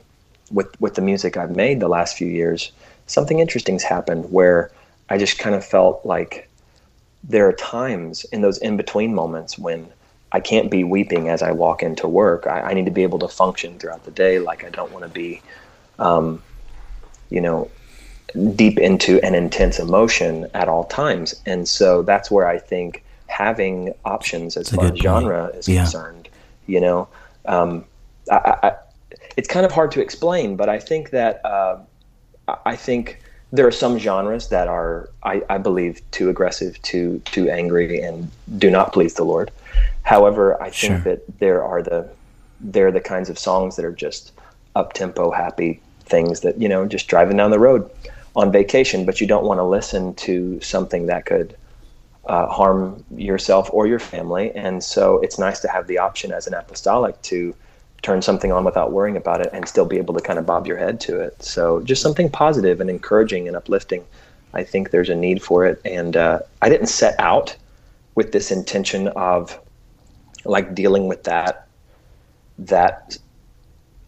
[0.51, 2.71] with with the music I've made the last few years.
[3.07, 4.71] Something interesting's happened where
[5.09, 6.49] I just kind of felt like
[7.23, 9.87] there are times in those in between moments when
[10.31, 12.47] I can't be weeping as I walk into work.
[12.47, 14.39] I, I, need to be able to function throughout the day.
[14.39, 15.41] Like I don't want to be,
[15.99, 16.41] um,
[17.29, 17.69] you know,
[18.55, 21.39] deep into an intense emotion at all times.
[21.45, 25.83] And so that's where I think having options as far as genre is yeah.
[25.83, 26.29] concerned,
[26.67, 27.07] you know,
[27.45, 27.85] um,
[28.31, 28.71] I, I,
[29.37, 31.79] it's kind of hard to explain, but I think that uh,
[32.65, 33.19] I think
[33.51, 38.29] there are some genres that are, I, I believe, too aggressive, too too angry, and
[38.57, 39.51] do not please the Lord.
[40.03, 40.99] However, I think sure.
[40.99, 42.09] that there are the
[42.59, 44.31] there are the kinds of songs that are just
[44.75, 47.89] up tempo, happy things that you know, just driving down the road
[48.35, 51.55] on vacation, but you don't want to listen to something that could
[52.25, 54.51] uh, harm yourself or your family.
[54.55, 57.53] And so it's nice to have the option as an apostolic to
[58.01, 60.67] turn something on without worrying about it and still be able to kind of bob
[60.67, 61.41] your head to it.
[61.43, 64.03] So just something positive and encouraging and uplifting.
[64.53, 65.81] I think there's a need for it.
[65.85, 67.55] And uh, I didn't set out
[68.15, 69.59] with this intention of
[70.45, 71.67] like dealing with that,
[72.59, 73.17] that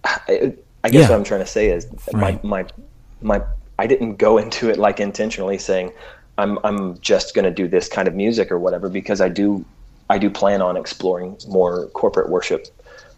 [0.04, 1.10] I, guess yeah.
[1.10, 2.44] what I'm trying to say is right.
[2.44, 2.64] my,
[3.22, 3.46] my, my
[3.78, 5.92] I didn't go into it like intentionally saying
[6.38, 9.66] I'm I'm just going to do this kind of music or whatever because I do
[10.10, 12.68] I do plan on exploring more corporate worship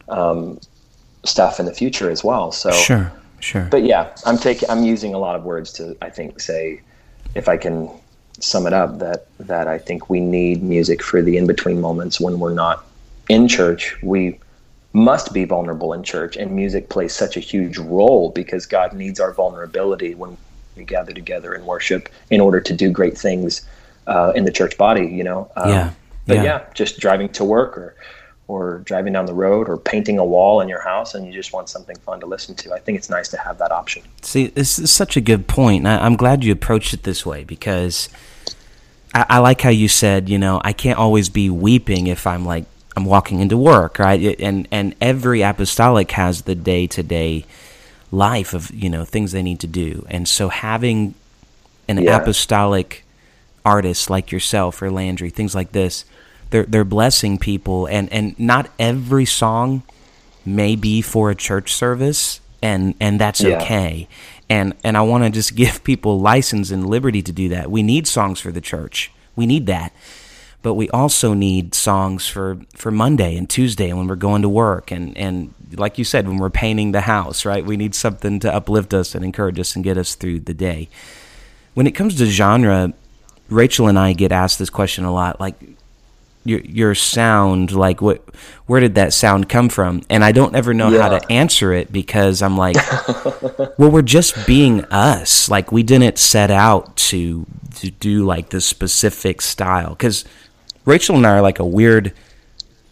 [0.10, 0.60] um,
[1.26, 2.52] stuff in the future as well.
[2.52, 3.68] So sure, sure.
[3.70, 6.82] But yeah, I'm taking I'm using a lot of words to I think say
[7.36, 7.90] if I can
[8.40, 12.20] sum it up that that I think we need music for the in between moments
[12.20, 12.86] when we're not
[13.30, 13.96] in church.
[14.02, 14.40] We
[14.94, 19.20] must be vulnerable in church and music plays such a huge role because God needs
[19.20, 20.38] our vulnerability when
[20.78, 23.66] we gather together and worship in order to do great things
[24.08, 25.52] uh, in the church body, you know?
[25.56, 25.94] Um, yeah.
[26.26, 26.44] But yeah.
[26.44, 27.96] yeah, just driving to work or,
[28.48, 31.54] or driving down the road or painting a wall in your house and you just
[31.54, 32.74] want something fun to listen to.
[32.74, 34.04] I think it's nice to have that option.
[34.22, 35.88] See, this is such a good point.
[35.88, 38.10] I, I'm glad you approached it this way because
[39.14, 42.46] I, I like how you said, you know, I can't always be weeping if I'm
[42.46, 44.40] like I'm walking into work, right?
[44.40, 47.46] And and every apostolic has the day to day
[48.12, 51.16] life of you know things they need to do, and so having
[51.88, 52.18] an yeah.
[52.18, 53.06] apostolic
[53.66, 56.06] artist like yourself or Landry, things like this,
[56.50, 59.84] they're they're blessing people, and and not every song
[60.46, 63.58] may be for a church service, and and that's yeah.
[63.58, 64.08] okay.
[64.50, 67.70] And and I want to just give people license and liberty to do that.
[67.70, 69.12] We need songs for the church.
[69.36, 69.94] We need that
[70.62, 74.92] but we also need songs for, for Monday and Tuesday when we're going to work
[74.92, 77.66] and, and like you said, when we're painting the house, right?
[77.66, 80.90] We need something to uplift us and encourage us and get us through the day.
[81.74, 82.94] When it comes to genre,
[83.50, 85.56] Rachel and I get asked this question a lot, like
[86.44, 88.24] your your sound, like what
[88.66, 90.02] where did that sound come from?
[90.10, 91.02] And I don't ever know yeah.
[91.02, 92.76] how to answer it because I'm like,
[93.78, 95.50] well, we're just being us.
[95.50, 100.26] Like we didn't set out to to do like the specific style because
[100.88, 102.14] Rachel and I are like a weird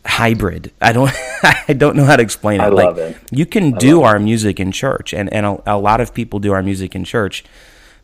[0.06, 0.72] hybrid.
[0.82, 1.12] I don't
[1.44, 2.66] I don't know how to explain it.
[2.66, 3.18] I like, love it.
[3.32, 6.40] You can I do our music in church, and and a, a, lot of people
[6.40, 7.46] do our music in church,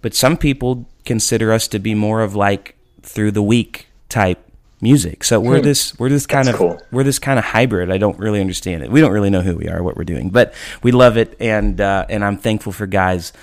[0.01, 4.39] but some people consider us to be more of like through the week type
[4.79, 5.25] music.
[5.25, 5.63] So we're hmm.
[5.63, 6.81] this we're this kind That's of cool.
[6.89, 7.91] we're this kind of hybrid.
[7.91, 8.91] I don't really understand it.
[8.91, 11.81] We don't really know who we are, what we're doing, but we love it, and
[11.81, 13.33] uh, and I'm thankful for guys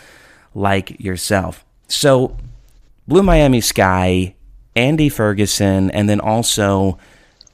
[0.54, 1.62] like yourself.
[1.88, 2.38] So,
[3.06, 4.34] Blue Miami Sky
[4.78, 6.98] Andy Ferguson, and then also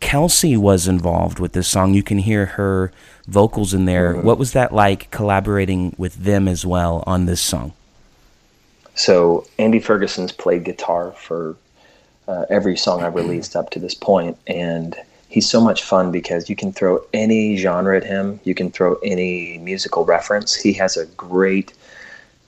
[0.00, 1.94] Kelsey was involved with this song.
[1.94, 2.92] You can hear her
[3.26, 4.12] vocals in there.
[4.12, 4.26] Mm-hmm.
[4.26, 7.72] What was that like collaborating with them as well on this song?
[8.94, 11.56] So Andy Ferguson's played guitar for
[12.28, 14.94] uh, every song I've released up to this point, and
[15.28, 18.38] he's so much fun because you can throw any genre at him.
[18.44, 20.54] You can throw any musical reference.
[20.54, 21.72] He has a great,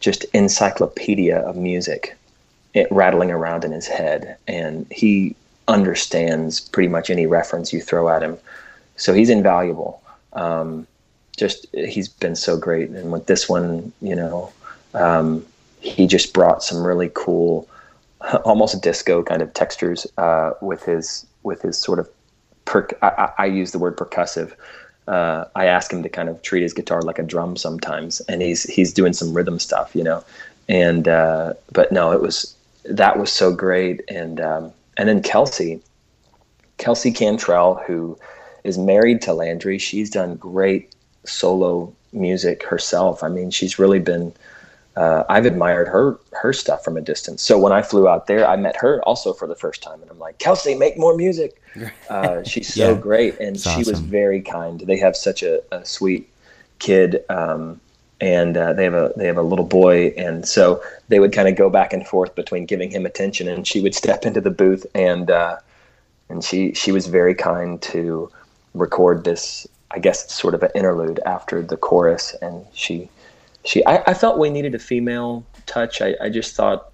[0.01, 2.15] just encyclopedia of music
[2.77, 5.35] it rattling around in his head, and he
[5.67, 8.37] understands pretty much any reference you throw at him.
[8.97, 10.03] So he's invaluable.
[10.35, 10.87] Um,
[11.39, 14.53] just he's been so great, and with this one, you know,
[14.93, 15.45] um,
[15.81, 17.67] he just brought some really cool,
[18.45, 22.09] almost disco kind of textures uh, with his with his sort of.
[22.67, 24.53] Per- I, I use the word percussive.
[25.09, 28.43] Uh, I ask him to kind of treat his guitar like a drum sometimes, and
[28.43, 30.23] he's he's doing some rhythm stuff, you know.
[30.69, 32.56] And uh, but no, it was
[32.89, 35.81] that was so great, and um, and then Kelsey,
[36.79, 38.19] Kelsey Cantrell, who
[38.65, 40.95] is married to Landry, she's done great
[41.25, 43.23] solo music herself.
[43.23, 44.33] I mean, she's really been
[44.97, 47.43] uh, I've admired her her stuff from a distance.
[47.43, 50.11] So when I flew out there, I met her also for the first time, and
[50.11, 51.63] I'm like, Kelsey, make more music.
[52.09, 53.93] Uh, she's so yeah, she and she awesome.
[53.93, 54.81] was very kind.
[54.81, 56.27] They have such a, a sweet
[56.79, 57.79] kid, um,
[58.21, 61.49] and uh, they have a they have a little boy, and so they would kind
[61.49, 64.51] of go back and forth between giving him attention, and she would step into the
[64.51, 65.59] booth, and uh,
[66.29, 68.31] and she she was very kind to
[68.75, 69.67] record this.
[69.91, 73.09] I guess sort of an interlude after the chorus, and she
[73.65, 76.01] she I, I felt we needed a female touch.
[76.01, 76.93] I, I just thought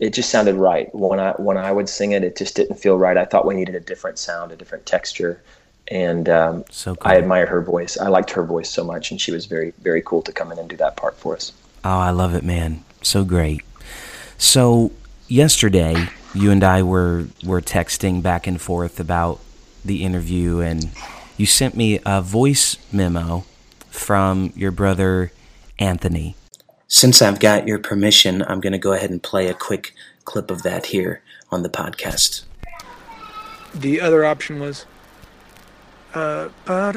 [0.00, 2.24] it just sounded right when I when I would sing it.
[2.24, 3.16] It just didn't feel right.
[3.16, 5.42] I thought we needed a different sound, a different texture,
[5.90, 7.12] and um, so cool.
[7.12, 7.98] I admired her voice.
[7.98, 10.58] I liked her voice so much, and she was very very cool to come in
[10.58, 11.52] and do that part for us.
[11.84, 12.84] Oh, I love it, man!
[13.02, 13.62] So great.
[14.38, 14.92] So
[15.28, 19.40] yesterday, you and I were were texting back and forth about
[19.84, 20.90] the interview, and
[21.36, 23.44] you sent me a voice memo
[23.90, 25.32] from your brother
[25.78, 26.36] Anthony.
[26.88, 30.50] Since I've got your permission, I'm going to go ahead and play a quick clip
[30.50, 32.42] of that here on the podcast.
[33.74, 34.86] The other option was.
[36.14, 36.92] Uh, I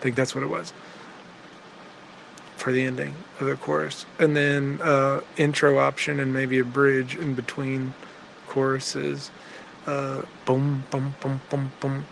[0.00, 0.72] think that's what it was
[2.56, 7.16] for the ending of the chorus, and then uh, intro option and maybe a bridge
[7.16, 7.94] in between
[8.48, 9.30] choruses.
[9.86, 12.06] Uh, boom, boom, boom, boom, boom.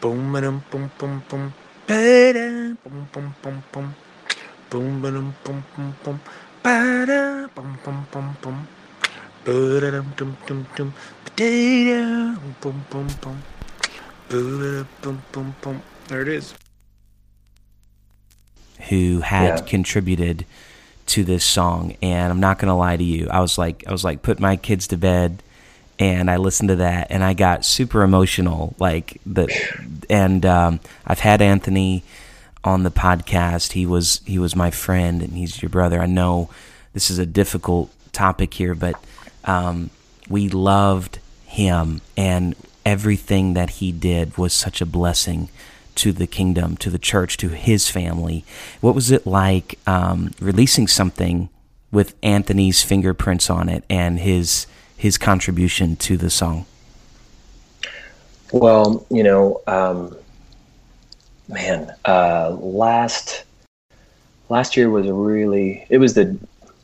[0.00, 1.54] Boom boom boom boom boom.
[1.88, 2.78] Boom
[3.12, 3.96] boom boom boom.
[4.70, 6.20] Boom boom boom boom boom.
[6.62, 8.68] Ba-da, boom boom boom boom.
[16.08, 16.54] There it is.
[18.88, 19.64] Who had yeah.
[19.64, 20.46] contributed
[21.06, 23.28] to this song and I'm not going to lie to you.
[23.30, 25.42] I was like I was like put my kids to bed
[25.98, 28.74] and I listened to that and I got super emotional.
[28.78, 29.48] Like the,
[30.08, 32.02] and um, I've had Anthony
[32.62, 33.72] on the podcast.
[33.72, 36.00] He was he was my friend and he's your brother.
[36.00, 36.50] I know
[36.94, 38.94] this is a difficult topic here, but
[39.44, 39.90] um,
[40.28, 42.54] we loved him and
[42.84, 45.48] everything that he did was such a blessing
[45.96, 48.44] to the kingdom, to the church, to his family.
[48.80, 51.48] What was it like um, releasing something
[51.92, 56.66] with Anthony's fingerprints on it and his his contribution to the song?
[58.52, 60.16] Well, you know, um,
[61.48, 63.44] man, uh, last
[64.48, 66.36] last year was really it was the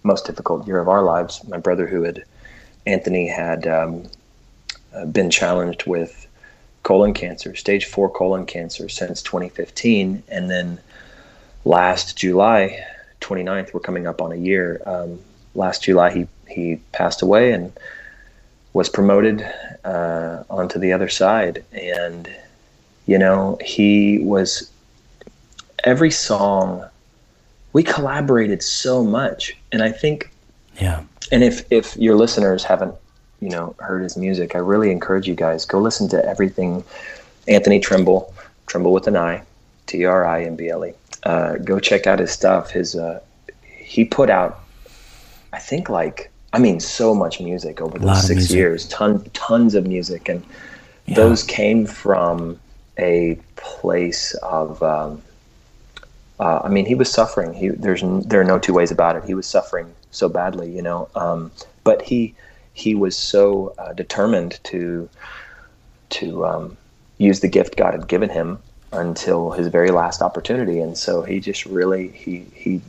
[0.02, 1.42] most difficult year of our lives.
[1.48, 2.24] My brother, who had
[2.90, 4.04] Anthony, had um,
[4.94, 6.26] uh, been challenged with
[6.82, 10.78] colon cancer, stage four colon cancer, since 2015, and then
[11.64, 12.84] last July
[13.20, 14.80] 29th, we're coming up on a year.
[14.86, 15.20] Um,
[15.54, 17.72] last July, he he passed away, and
[18.72, 19.46] was promoted
[19.84, 22.28] uh, onto the other side, and
[23.06, 24.70] you know he was
[25.84, 26.84] every song
[27.72, 30.30] we collaborated so much, and I think
[30.80, 31.04] yeah.
[31.30, 32.94] And if if your listeners haven't
[33.40, 36.84] you know heard his music, I really encourage you guys go listen to everything
[37.48, 38.34] Anthony Trimble,
[38.66, 39.42] Trimble with an I,
[39.86, 40.92] T R I M B L E.
[41.22, 42.70] Uh, go check out his stuff.
[42.70, 43.20] His uh,
[43.62, 44.60] he put out,
[45.52, 49.86] I think like I mean, so much music over those six years, ton, tons of
[49.86, 50.44] music, and
[51.06, 51.14] yeah.
[51.14, 52.58] those came from
[52.98, 54.82] a place of.
[54.82, 55.22] Um,
[56.40, 57.52] uh, I mean, he was suffering.
[57.52, 59.24] He there's there are no two ways about it.
[59.24, 61.08] He was suffering so badly, you know.
[61.14, 61.50] Um,
[61.84, 62.34] but he
[62.72, 65.08] he was so uh, determined to
[66.10, 66.76] to um,
[67.18, 68.58] use the gift God had given him
[68.92, 72.80] until his very last opportunity, and so he just really he he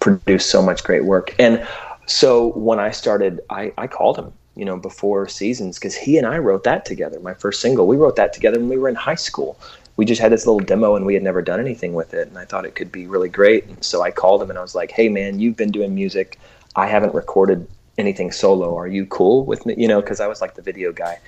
[0.00, 1.34] produced so much great work.
[1.38, 1.66] And
[2.06, 6.26] so when I started, I, I called him, you know, before seasons because he and
[6.26, 7.20] I wrote that together.
[7.20, 9.58] My first single, we wrote that together when we were in high school.
[9.96, 12.28] We just had this little demo and we had never done anything with it.
[12.28, 13.64] And I thought it could be really great.
[13.66, 16.38] And so I called him and I was like, hey, man, you've been doing music.
[16.78, 17.66] I haven't recorded
[17.98, 18.76] anything solo.
[18.76, 19.74] Are you cool with me?
[19.76, 21.18] You know, because I was like the video guy.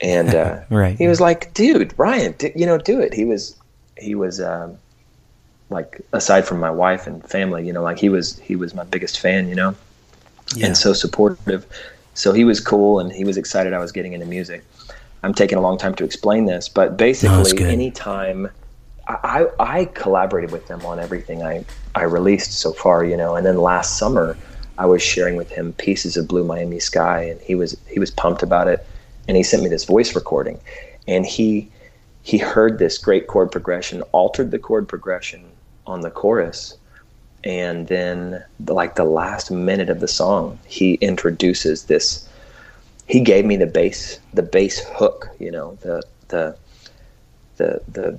[0.00, 0.96] And uh, right.
[0.96, 3.12] he was like, dude, Ryan, d- you know, do it.
[3.12, 3.56] He was,
[3.98, 4.78] he was, um,
[5.70, 8.84] like aside from my wife and family, you know, like he was, he was my
[8.84, 9.74] biggest fan, you know?
[10.54, 10.66] yeah.
[10.66, 11.66] and so supportive.
[12.14, 14.64] So he was cool and he was excited I was getting into music.
[15.22, 18.50] I'm taking a long time to explain this, but basically, no, anytime
[19.08, 21.64] I, I collaborated with them on everything I,
[21.94, 24.36] I released so far, you know, and then last summer
[24.78, 28.10] I was sharing with him pieces of Blue Miami Sky, and he was he was
[28.10, 28.84] pumped about it,
[29.28, 30.60] and he sent me this voice recording,
[31.06, 31.70] and he
[32.22, 35.44] he heard this great chord progression, altered the chord progression
[35.86, 36.76] on the chorus,
[37.44, 42.28] and then like the last minute of the song, he introduces this.
[43.06, 46.56] He gave me the bass the bass hook, you know, the the
[47.56, 48.18] the the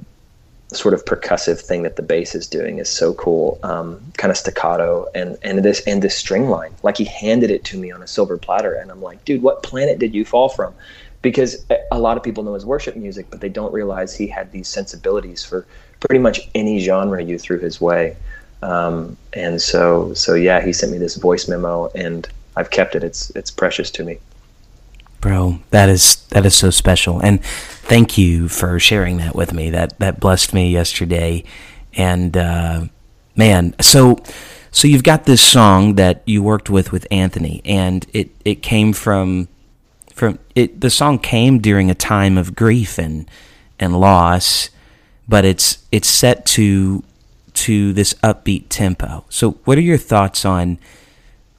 [0.73, 4.37] sort of percussive thing that the bass is doing is so cool, um, kind of
[4.37, 6.73] staccato, and and this and this string line.
[6.83, 9.63] Like he handed it to me on a silver platter, and I'm like, dude, what
[9.63, 10.73] planet did you fall from?
[11.21, 14.51] Because a lot of people know his worship music, but they don't realize he had
[14.51, 15.65] these sensibilities for
[15.99, 18.15] pretty much any genre you threw his way.
[18.61, 23.03] Um, and so, so yeah, he sent me this voice memo, and I've kept it.
[23.03, 24.19] It's it's precious to me.
[25.25, 29.71] Bro, that is that is so special, and thank you for sharing that with me.
[29.71, 31.43] That that blessed me yesterday,
[31.95, 32.85] and uh,
[33.35, 34.19] man, so
[34.69, 38.93] so you've got this song that you worked with with Anthony, and it it came
[38.93, 39.47] from
[40.13, 40.79] from it.
[40.81, 43.27] The song came during a time of grief and
[43.79, 44.69] and loss,
[45.27, 47.03] but it's it's set to
[47.65, 49.25] to this upbeat tempo.
[49.29, 50.77] So, what are your thoughts on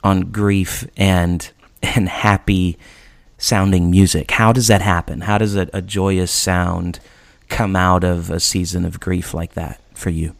[0.05, 1.51] on grief and
[1.83, 2.77] and happy?
[3.37, 4.31] Sounding music.
[4.31, 5.21] How does that happen?
[5.21, 6.99] How does a, a joyous sound
[7.49, 10.35] come out of a season of grief like that for you?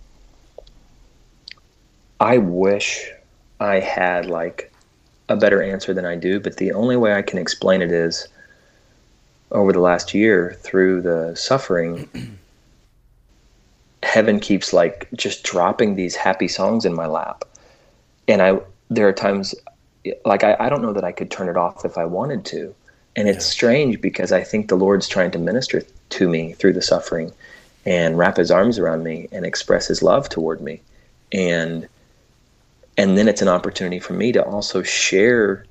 [2.20, 3.12] I wish
[3.60, 4.72] I had like
[5.30, 8.28] a better answer than I do, but the only way I can explain it is
[9.52, 12.10] over the last year through the suffering
[14.04, 17.44] heaven keeps like just dropping these happy songs in my lap.
[18.28, 19.54] And I there are times
[20.26, 22.74] like I, I don't know that I could turn it off if I wanted to
[23.18, 23.52] and it's yeah.
[23.52, 27.34] strange because I think the Lord's trying to minister to me through the suffering
[27.86, 30.82] and wrap his arms around me and express his love toward me.
[31.34, 31.88] And
[32.98, 35.66] and then it's an opportunity for me to also share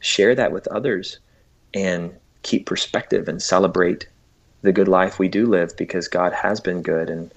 [0.00, 1.18] share that with others
[1.74, 4.06] and keep perspective and celebrate
[4.62, 7.30] the good life we do live because God has been good and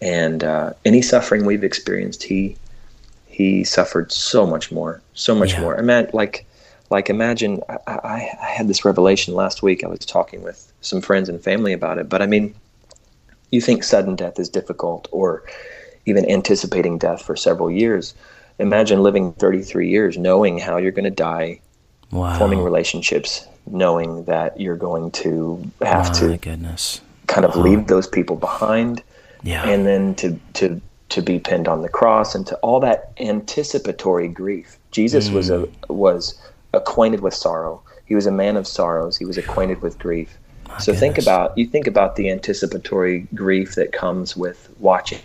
[0.00, 2.56] and uh, any suffering we've experienced he
[3.26, 5.60] he suffered so much more so much yeah.
[5.62, 6.46] more I meant like
[6.90, 9.84] like imagine I, I, had this revelation last week.
[9.84, 12.54] I was talking with some friends and family about it, but I mean,
[13.50, 15.44] you think sudden death is difficult, or
[16.04, 18.14] even anticipating death for several years.
[18.58, 21.60] Imagine living 33 years knowing how you're going to die,
[22.10, 22.36] wow.
[22.36, 27.00] forming relationships, knowing that you're going to have to goodness.
[27.28, 29.02] kind of leave those people behind,
[29.44, 29.68] yeah.
[29.68, 30.80] and then to to
[31.10, 34.76] to be pinned on the cross, and to all that anticipatory grief.
[34.90, 35.34] Jesus mm.
[35.34, 36.34] was a was
[36.72, 37.82] acquainted with sorrow.
[38.06, 39.16] He was a man of sorrows.
[39.16, 40.38] He was acquainted with grief.
[40.68, 41.00] My so goodness.
[41.00, 45.20] think about you think about the anticipatory grief that comes with watching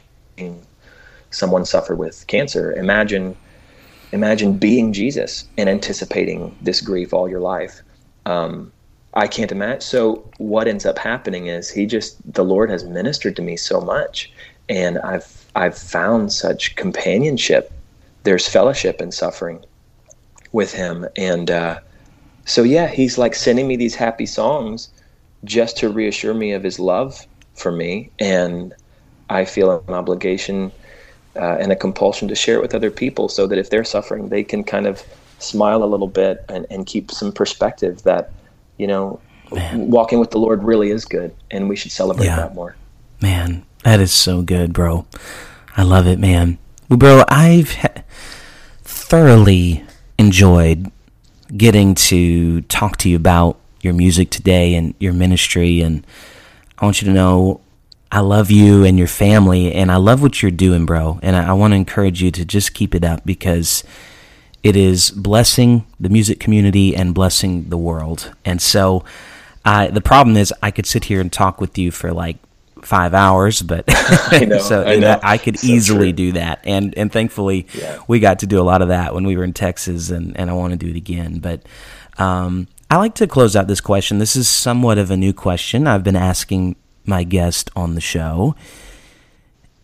[1.32, 2.72] someone suffer with cancer.
[2.74, 3.36] Imagine
[4.12, 7.82] imagine being Jesus and anticipating this grief all your life.
[8.26, 8.72] Um,
[9.14, 9.82] I can't imagine.
[9.82, 13.82] So what ends up happening is he just the Lord has ministered to me so
[13.82, 14.32] much,
[14.70, 17.72] and I've I've found such companionship.
[18.24, 19.64] There's fellowship in suffering
[20.56, 21.06] with him.
[21.18, 21.80] And uh,
[22.46, 24.90] so, yeah, he's like sending me these happy songs
[25.44, 28.10] just to reassure me of his love for me.
[28.20, 28.74] And
[29.30, 30.72] I feel an obligation
[31.36, 34.30] uh, and a compulsion to share it with other people so that if they're suffering,
[34.30, 35.04] they can kind of
[35.40, 38.32] smile a little bit and, and keep some perspective that,
[38.78, 39.20] you know,
[39.52, 39.92] Man.
[39.92, 41.36] walking with the Lord really is good.
[41.52, 42.38] And we should celebrate yeah.
[42.38, 42.78] that more.
[43.22, 45.06] Man, that is so good, bro.
[45.76, 46.58] I love it, man.
[46.88, 48.04] Well, bro, I've ha-
[48.84, 49.85] thoroughly
[50.18, 50.92] enjoyed
[51.56, 55.82] getting to talk to you about your music today and your ministry.
[55.82, 56.06] And
[56.78, 57.62] I want you to know
[58.12, 61.20] I love you and your family, and I love what you're doing, bro.
[61.22, 63.84] And I, I want to encourage you to just keep it up because
[64.64, 68.34] it is blessing the music community and blessing the world.
[68.46, 69.04] And so,
[69.66, 72.38] uh, the problem is, I could sit here and talk with you for like
[72.86, 75.20] five hours, but I know, so I, know.
[75.22, 76.28] I could so easily true.
[76.28, 76.62] do that.
[76.64, 78.00] And and thankfully, yeah.
[78.08, 80.50] we got to do a lot of that when we were in Texas, and and
[80.50, 81.40] I want to do it again.
[81.40, 81.64] But
[82.18, 84.20] um, I like to close out this question.
[84.20, 86.76] This is somewhat of a new question I've been asking
[87.06, 88.56] my guest on the show.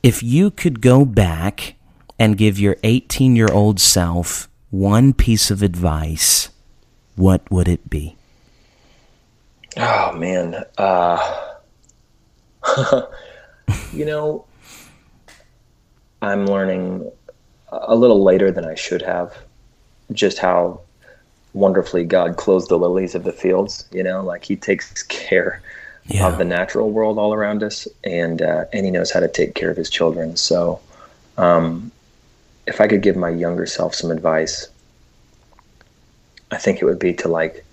[0.03, 1.75] If you could go back
[2.17, 6.49] and give your 18 year old self one piece of advice,
[7.15, 8.15] what would it be?
[9.77, 10.65] Oh man.
[10.77, 11.50] Uh
[13.93, 14.45] you know,
[16.21, 17.11] I'm learning
[17.71, 19.35] a little later than I should have
[20.11, 20.81] just how
[21.53, 23.85] wonderfully God clothes the lilies of the fields.
[23.91, 25.61] You know, like He takes care
[26.07, 26.27] Yeah.
[26.27, 29.55] of the natural world all around us, and uh, and He knows how to take
[29.55, 30.35] care of His children.
[30.37, 30.79] So,
[31.37, 31.91] um,
[32.67, 34.67] if I could give my younger self some advice,
[36.51, 37.65] I think it would be to like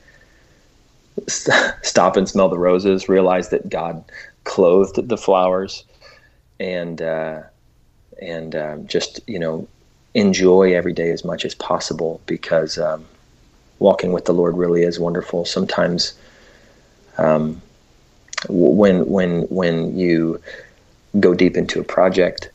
[1.26, 4.02] st- stop and smell the roses, realize that God
[4.48, 5.84] clothed the flowers,
[6.58, 7.42] and uh,
[8.20, 9.68] and um, just you know
[10.14, 13.04] enjoy every day as much as possible because um,
[13.78, 15.44] walking with the Lord really is wonderful.
[15.44, 16.14] Sometimes,
[17.18, 17.60] um,
[18.48, 20.40] when when when you
[21.20, 22.50] go deep into a project,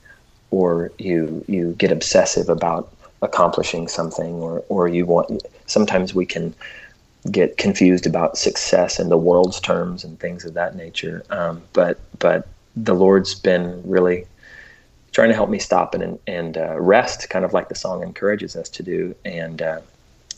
[0.50, 2.92] or you you get obsessive about
[3.22, 5.44] accomplishing something, or or you want.
[5.68, 6.54] Sometimes we can
[7.32, 11.24] get confused about success in the world's terms and things of that nature.
[11.30, 14.26] Um, but but the Lord's been really
[15.12, 18.56] trying to help me stop and and uh, rest, kind of like the song encourages
[18.56, 19.80] us to do, and uh,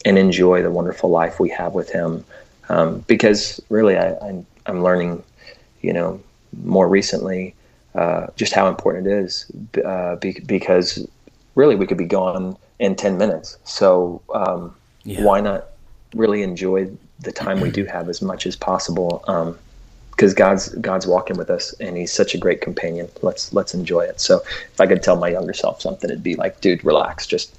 [0.05, 2.23] and enjoy the wonderful life we have with Him.
[2.69, 5.23] Um, because really, I, I'm I'm learning,
[5.81, 6.21] you know,
[6.63, 7.55] more recently
[7.95, 9.51] uh, just how important it is.
[9.83, 11.07] Uh, be, because
[11.55, 13.57] really, we could be gone in ten minutes.
[13.63, 15.23] So um, Yeah.
[15.23, 15.67] why not
[16.15, 16.89] really enjoy
[17.19, 19.23] the time we do have as much as possible?
[19.27, 19.57] Um,
[20.11, 23.09] because God's God's walking with us and He's such a great companion.
[23.21, 24.21] Let's let's enjoy it.
[24.21, 24.37] So
[24.71, 27.53] if I could tell my younger self something, it'd be like, dude, relax, just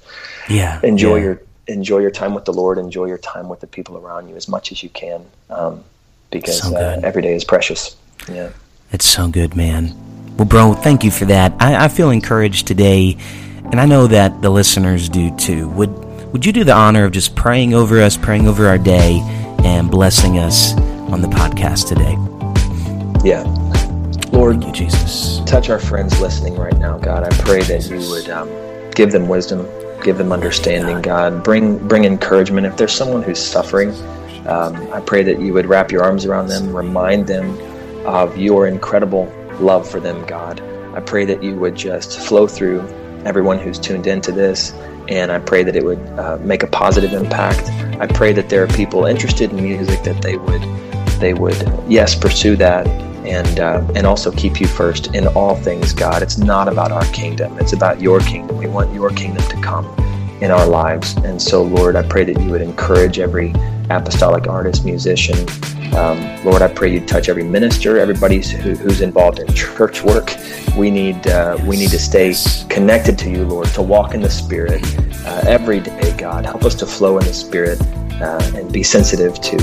[0.49, 0.79] Yeah.
[0.83, 1.23] enjoy yeah.
[1.23, 4.35] your enjoy your time with the Lord, enjoy your time with the people around you
[4.35, 5.83] as much as you can, um,
[6.31, 7.95] because So uh, every day is precious.
[8.31, 8.49] Yeah,
[8.91, 9.93] It's so good, man.
[10.37, 11.53] Well, bro, thank you for that.
[11.59, 13.17] I, I feel encouraged today,
[13.71, 15.67] and I know that the listeners do too.
[15.69, 19.19] Would Would you do the honor of just praying over us, praying over our day,
[19.63, 20.77] and blessing us
[21.09, 22.15] on the podcast today?
[23.27, 23.43] yeah.
[24.31, 25.39] Lord, Thank you, Jesus.
[25.45, 27.23] touch our friends listening right now, God.
[27.23, 28.49] I pray that you would um,
[28.91, 29.65] give them wisdom,
[30.03, 31.43] give them understanding, God.
[31.43, 32.67] Bring bring encouragement.
[32.67, 33.89] If there's someone who's suffering,
[34.45, 37.57] um, I pray that you would wrap your arms around them, remind them
[38.05, 40.61] of your incredible love for them, God.
[40.93, 42.81] I pray that you would just flow through
[43.25, 44.71] everyone who's tuned into this,
[45.09, 47.69] and I pray that it would uh, make a positive impact.
[47.99, 50.61] I pray that there are people interested in music that they would
[51.19, 52.85] they would yes pursue that
[53.25, 56.21] and uh, and also keep you first in all things god.
[56.21, 57.57] It's not about our kingdom.
[57.59, 58.57] It's about your kingdom.
[58.57, 59.85] We want your kingdom to come
[60.41, 61.15] in our lives.
[61.17, 63.53] And so lord i pray that you would encourage every
[63.89, 65.37] apostolic artist musician
[65.95, 70.35] um, lord i pray you touch every minister everybody who, who's involved in church work
[70.77, 72.33] we need uh, we need to stay
[72.69, 74.81] connected to you lord to walk in the spirit
[75.25, 77.81] uh, every day god help us to flow in the spirit
[78.21, 79.57] uh, and be sensitive to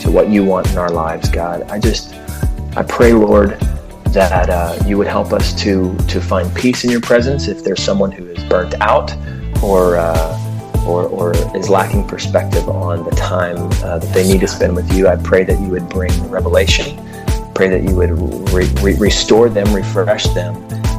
[0.00, 2.14] to what you want in our lives god i just
[2.76, 3.50] I pray, Lord,
[4.08, 7.46] that uh, you would help us to to find peace in your presence.
[7.46, 9.14] If there's someone who is burnt out
[9.62, 10.43] or uh,
[10.86, 14.92] or, or is lacking perspective on the time uh, that they need to spend with
[14.92, 16.98] you, I pray that you would bring revelation.
[17.54, 18.10] Pray that you would
[18.52, 20.56] re- re- restore them, refresh them,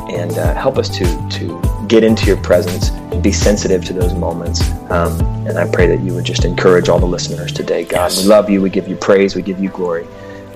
[0.09, 4.13] and uh, help us to to get into your presence and be sensitive to those
[4.13, 4.61] moments.
[4.89, 8.11] Um, and I pray that you would just encourage all the listeners today, God.
[8.11, 8.23] Yes.
[8.23, 8.61] We love you.
[8.61, 9.36] We give you praise.
[9.36, 10.07] We give you glory.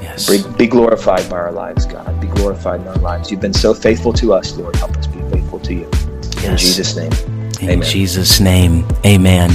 [0.01, 0.29] Yes.
[0.29, 2.19] Be, be glorified by our lives, God.
[2.21, 3.29] Be glorified in our lives.
[3.29, 4.75] You've been so faithful to us, Lord.
[4.77, 5.85] Help us be faithful to you.
[5.85, 6.61] In Yes.
[6.61, 7.38] Jesus' name.
[7.61, 7.81] In Amen.
[7.81, 9.51] Jesus' name, amen.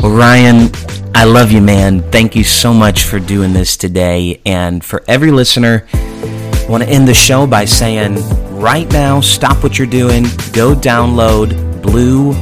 [0.00, 0.70] Well, Ryan,
[1.16, 2.00] I love you, man.
[2.12, 4.40] Thank you so much for doing this today.
[4.46, 8.18] And for every listener, I want to end the show by saying
[8.56, 10.22] right now, stop what you're doing,
[10.52, 12.34] go download Blue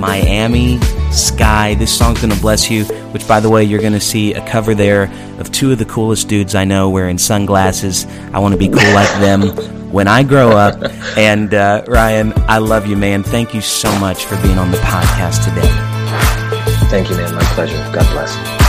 [0.00, 0.80] Miami
[1.12, 1.74] Sky.
[1.74, 4.44] This song's going to bless you, which, by the way, you're going to see a
[4.48, 5.04] cover there
[5.38, 8.04] of two of the coolest dudes I know wearing sunglasses.
[8.32, 10.92] I want to be cool like them when I grow up.
[11.16, 13.22] And uh, Ryan, I love you, man.
[13.22, 15.70] Thank you so much for being on the podcast today.
[16.90, 17.34] Thank you, man.
[17.34, 17.78] My pleasure.
[17.90, 18.65] God bless.